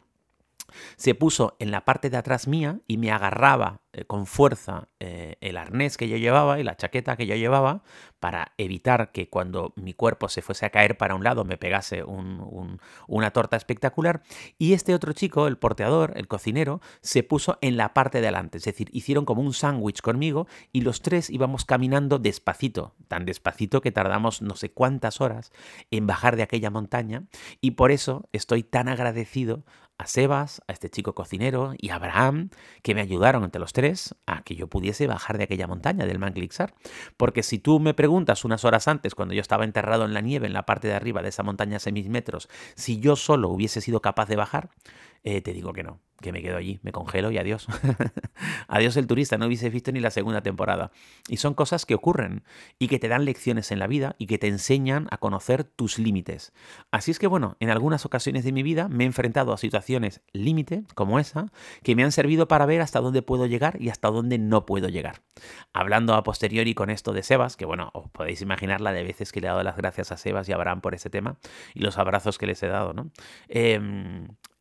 se 0.97 1.15
puso 1.15 1.55
en 1.59 1.71
la 1.71 1.85
parte 1.85 2.09
de 2.09 2.17
atrás 2.17 2.47
mía 2.47 2.79
y 2.87 2.97
me 2.97 3.11
agarraba 3.11 3.81
eh, 3.95 4.03
con 4.03 4.25
fuerza 4.25 4.89
eh, 4.99 5.37
el 5.39 5.55
arnés 5.55 5.95
que 5.95 6.09
yo 6.09 6.17
llevaba 6.17 6.59
y 6.59 6.63
la 6.63 6.75
chaqueta 6.75 7.15
que 7.15 7.27
yo 7.27 7.35
llevaba 7.35 7.81
para 8.19 8.51
evitar 8.57 9.13
que 9.13 9.29
cuando 9.29 9.71
mi 9.77 9.93
cuerpo 9.93 10.27
se 10.27 10.41
fuese 10.41 10.65
a 10.65 10.69
caer 10.69 10.97
para 10.97 11.15
un 11.15 11.23
lado 11.23 11.45
me 11.45 11.57
pegase 11.57 12.03
una 12.03 13.31
torta 13.31 13.55
espectacular. 13.55 14.21
Y 14.57 14.73
este 14.73 14.93
otro 14.93 15.13
chico, 15.13 15.47
el 15.47 15.57
porteador, 15.57 16.11
el 16.17 16.27
cocinero, 16.27 16.81
se 17.01 17.23
puso 17.23 17.57
en 17.61 17.77
la 17.77 17.93
parte 17.93 18.19
de 18.19 18.27
adelante. 18.27 18.57
Es 18.57 18.65
decir, 18.65 18.89
hicieron 18.91 19.23
como 19.23 19.41
un 19.41 19.53
sándwich 19.53 20.01
conmigo 20.01 20.47
y 20.73 20.81
los 20.81 21.01
tres 21.01 21.29
íbamos 21.29 21.63
caminando 21.63 22.19
despacito, 22.19 22.95
tan 23.07 23.23
despacito 23.23 23.79
que 23.79 23.93
tardamos 23.93 24.41
no 24.41 24.55
sé 24.55 24.71
cuántas 24.71 25.21
horas 25.21 25.53
en 25.89 26.05
bajar 26.05 26.35
de 26.35 26.43
aquella 26.43 26.69
montaña. 26.69 27.23
Y 27.61 27.71
por 27.71 27.91
eso 27.91 28.27
estoy 28.33 28.63
tan 28.63 28.89
agradecido 28.89 29.63
a 29.97 30.07
Sebas, 30.07 30.61
a 30.67 30.73
este 30.73 30.89
chico 30.89 31.15
cocinero 31.15 31.73
y 31.77 31.89
a 31.89 31.95
Abraham, 31.95 32.49
que 32.81 32.93
me 32.93 33.01
ayudaron 33.01 33.43
entre 33.43 33.61
los 33.61 33.71
tres 33.71 33.84
a 34.25 34.43
que 34.43 34.55
yo 34.55 34.67
pudiese 34.67 35.07
bajar 35.07 35.37
de 35.37 35.45
aquella 35.45 35.67
montaña 35.67 36.05
del 36.05 36.19
Manglixar. 36.19 36.73
Porque 37.17 37.43
si 37.43 37.59
tú 37.59 37.79
me 37.79 37.93
preguntas 37.93 38.45
unas 38.45 38.65
horas 38.65 38.87
antes, 38.87 39.15
cuando 39.15 39.33
yo 39.33 39.41
estaba 39.41 39.63
enterrado 39.63 40.05
en 40.05 40.13
la 40.13 40.21
nieve 40.21 40.47
en 40.47 40.53
la 40.53 40.65
parte 40.65 40.87
de 40.87 40.93
arriba 40.93 41.21
de 41.21 41.29
esa 41.29 41.43
montaña 41.43 41.77
a 41.77 41.79
seis 41.79 42.09
metros, 42.09 42.49
si 42.75 42.99
yo 42.99 43.15
solo 43.15 43.49
hubiese 43.49 43.81
sido 43.81 44.01
capaz 44.01 44.27
de 44.27 44.35
bajar, 44.35 44.69
eh, 45.23 45.41
te 45.41 45.53
digo 45.53 45.73
que 45.73 45.83
no, 45.83 45.99
que 46.21 46.31
me 46.31 46.41
quedo 46.41 46.57
allí, 46.57 46.79
me 46.81 46.91
congelo 46.91 47.31
y 47.31 47.37
adiós. 47.37 47.67
adiós 48.67 48.95
el 48.97 49.07
turista, 49.07 49.37
no 49.37 49.47
hubiese 49.47 49.69
visto 49.69 49.91
ni 49.91 49.99
la 49.99 50.11
segunda 50.11 50.41
temporada. 50.41 50.91
Y 51.27 51.37
son 51.37 51.53
cosas 51.53 51.85
que 51.85 51.95
ocurren 51.95 52.43
y 52.79 52.87
que 52.87 52.99
te 52.99 53.07
dan 53.07 53.25
lecciones 53.25 53.71
en 53.71 53.79
la 53.79 53.87
vida 53.87 54.15
y 54.17 54.27
que 54.27 54.37
te 54.37 54.47
enseñan 54.47 55.07
a 55.11 55.17
conocer 55.17 55.63
tus 55.63 55.99
límites. 55.99 56.53
Así 56.91 57.11
es 57.11 57.19
que 57.19 57.27
bueno, 57.27 57.57
en 57.59 57.69
algunas 57.69 58.05
ocasiones 58.05 58.43
de 58.43 58.51
mi 58.51 58.63
vida 58.63 58.87
me 58.87 59.03
he 59.03 59.07
enfrentado 59.07 59.53
a 59.53 59.57
situaciones 59.57 60.21
límite, 60.31 60.83
como 60.95 61.19
esa, 61.19 61.51
que 61.83 61.95
me 61.95 62.03
han 62.03 62.11
servido 62.11 62.47
para 62.47 62.65
ver 62.65 62.81
hasta 62.81 63.01
dónde 63.01 63.21
puedo 63.21 63.45
llegar 63.45 63.81
y 63.81 63.89
hasta 63.89 64.09
dónde 64.09 64.37
no 64.37 64.65
puedo 64.65 64.89
llegar. 64.89 65.21
Hablando 65.73 66.13
a 66.15 66.23
posteriori 66.23 66.73
con 66.73 66.89
esto 66.89 67.13
de 67.13 67.23
Sebas, 67.23 67.57
que 67.57 67.65
bueno, 67.65 67.91
os 67.93 68.09
podéis 68.09 68.41
imaginar 68.41 68.81
la 68.81 68.93
de 68.93 69.03
veces 69.03 69.31
que 69.31 69.41
le 69.41 69.47
he 69.47 69.49
dado 69.49 69.63
las 69.63 69.77
gracias 69.77 70.11
a 70.11 70.17
Sebas 70.17 70.47
y 70.47 70.53
a 70.53 70.55
Abraham 70.55 70.81
por 70.81 70.95
ese 70.95 71.09
tema 71.09 71.37
y 71.73 71.81
los 71.81 71.97
abrazos 71.97 72.37
que 72.37 72.47
les 72.47 72.61
he 72.63 72.67
dado, 72.67 72.93
¿no? 72.93 73.11
Eh, 73.47 73.79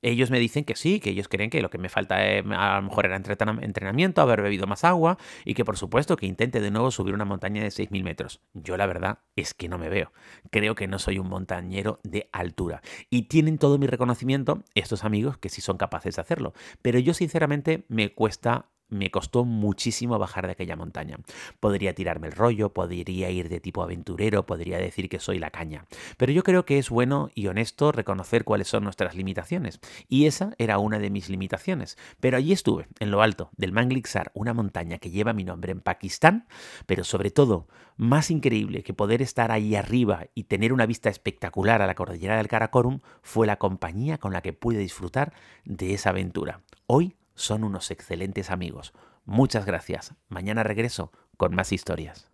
ellos 0.04 0.30
me 0.30 0.38
dicen 0.38 0.64
que 0.64 0.76
sí, 0.76 1.00
que 1.00 1.10
ellos 1.10 1.28
creen 1.28 1.50
que 1.50 1.62
lo 1.62 1.70
que 1.70 1.78
me 1.78 1.88
falta 1.88 2.24
es, 2.26 2.44
a 2.46 2.76
lo 2.76 2.82
mejor 2.82 3.06
era 3.06 3.16
entrenamiento, 3.16 4.20
haber 4.20 4.42
bebido 4.42 4.66
más 4.66 4.84
agua 4.84 5.18
y 5.44 5.54
que 5.54 5.64
por 5.64 5.76
supuesto 5.76 6.16
que 6.16 6.26
intente 6.26 6.60
de 6.60 6.70
nuevo 6.70 6.90
subir 6.90 7.14
una 7.14 7.24
montaña 7.24 7.62
de 7.62 7.68
6.000 7.68 8.04
metros. 8.04 8.40
Yo 8.52 8.76
la 8.76 8.86
verdad 8.86 9.20
es 9.34 9.54
que 9.54 9.68
no 9.68 9.78
me 9.78 9.88
veo. 9.88 10.12
Creo 10.50 10.74
que 10.74 10.86
no 10.88 10.98
soy 10.98 11.18
un 11.18 11.28
montañero 11.28 12.00
de 12.02 12.28
altura. 12.32 12.82
Y 13.08 13.22
tienen 13.22 13.58
todo 13.58 13.78
mi 13.78 13.86
reconocimiento 13.86 14.62
estos 14.74 15.04
amigos 15.04 15.38
que 15.38 15.48
sí 15.48 15.60
son 15.60 15.78
capaces 15.78 16.16
de 16.16 16.22
hacerlo. 16.22 16.52
Pero 16.82 16.98
yo 16.98 17.14
sinceramente 17.14 17.84
me 17.88 18.12
cuesta 18.12 18.66
me 18.88 19.10
costó 19.10 19.44
muchísimo 19.44 20.18
bajar 20.18 20.46
de 20.46 20.52
aquella 20.52 20.76
montaña. 20.76 21.18
Podría 21.60 21.94
tirarme 21.94 22.28
el 22.28 22.32
rollo, 22.32 22.72
podría 22.72 23.30
ir 23.30 23.48
de 23.48 23.60
tipo 23.60 23.82
aventurero, 23.82 24.46
podría 24.46 24.78
decir 24.78 25.08
que 25.08 25.18
soy 25.18 25.38
la 25.38 25.50
caña. 25.50 25.86
Pero 26.16 26.32
yo 26.32 26.42
creo 26.42 26.64
que 26.64 26.78
es 26.78 26.90
bueno 26.90 27.30
y 27.34 27.46
honesto 27.48 27.92
reconocer 27.92 28.44
cuáles 28.44 28.68
son 28.68 28.84
nuestras 28.84 29.14
limitaciones. 29.14 29.80
Y 30.08 30.26
esa 30.26 30.54
era 30.58 30.78
una 30.78 30.98
de 30.98 31.10
mis 31.10 31.28
limitaciones. 31.28 31.96
Pero 32.20 32.36
allí 32.36 32.52
estuve, 32.52 32.86
en 33.00 33.10
lo 33.10 33.22
alto 33.22 33.50
del 33.56 33.72
Manglixar, 33.72 34.30
una 34.34 34.54
montaña 34.54 34.98
que 34.98 35.10
lleva 35.10 35.32
mi 35.32 35.44
nombre 35.44 35.72
en 35.72 35.80
Pakistán, 35.80 36.46
pero 36.86 37.04
sobre 37.04 37.30
todo, 37.30 37.66
más 37.96 38.30
increíble 38.30 38.82
que 38.82 38.94
poder 38.94 39.22
estar 39.22 39.50
ahí 39.50 39.76
arriba 39.76 40.26
y 40.34 40.44
tener 40.44 40.72
una 40.72 40.86
vista 40.86 41.08
espectacular 41.08 41.82
a 41.82 41.86
la 41.86 41.94
cordillera 41.94 42.36
del 42.36 42.48
Karakorum 42.48 43.00
fue 43.22 43.46
la 43.46 43.56
compañía 43.56 44.18
con 44.18 44.32
la 44.32 44.42
que 44.42 44.52
pude 44.52 44.78
disfrutar 44.78 45.32
de 45.64 45.94
esa 45.94 46.10
aventura. 46.10 46.60
Hoy 46.86 47.16
son 47.34 47.64
unos 47.64 47.90
excelentes 47.90 48.50
amigos. 48.50 48.92
Muchas 49.24 49.64
gracias. 49.64 50.14
Mañana 50.28 50.62
regreso 50.62 51.12
con 51.36 51.54
más 51.54 51.72
historias. 51.72 52.30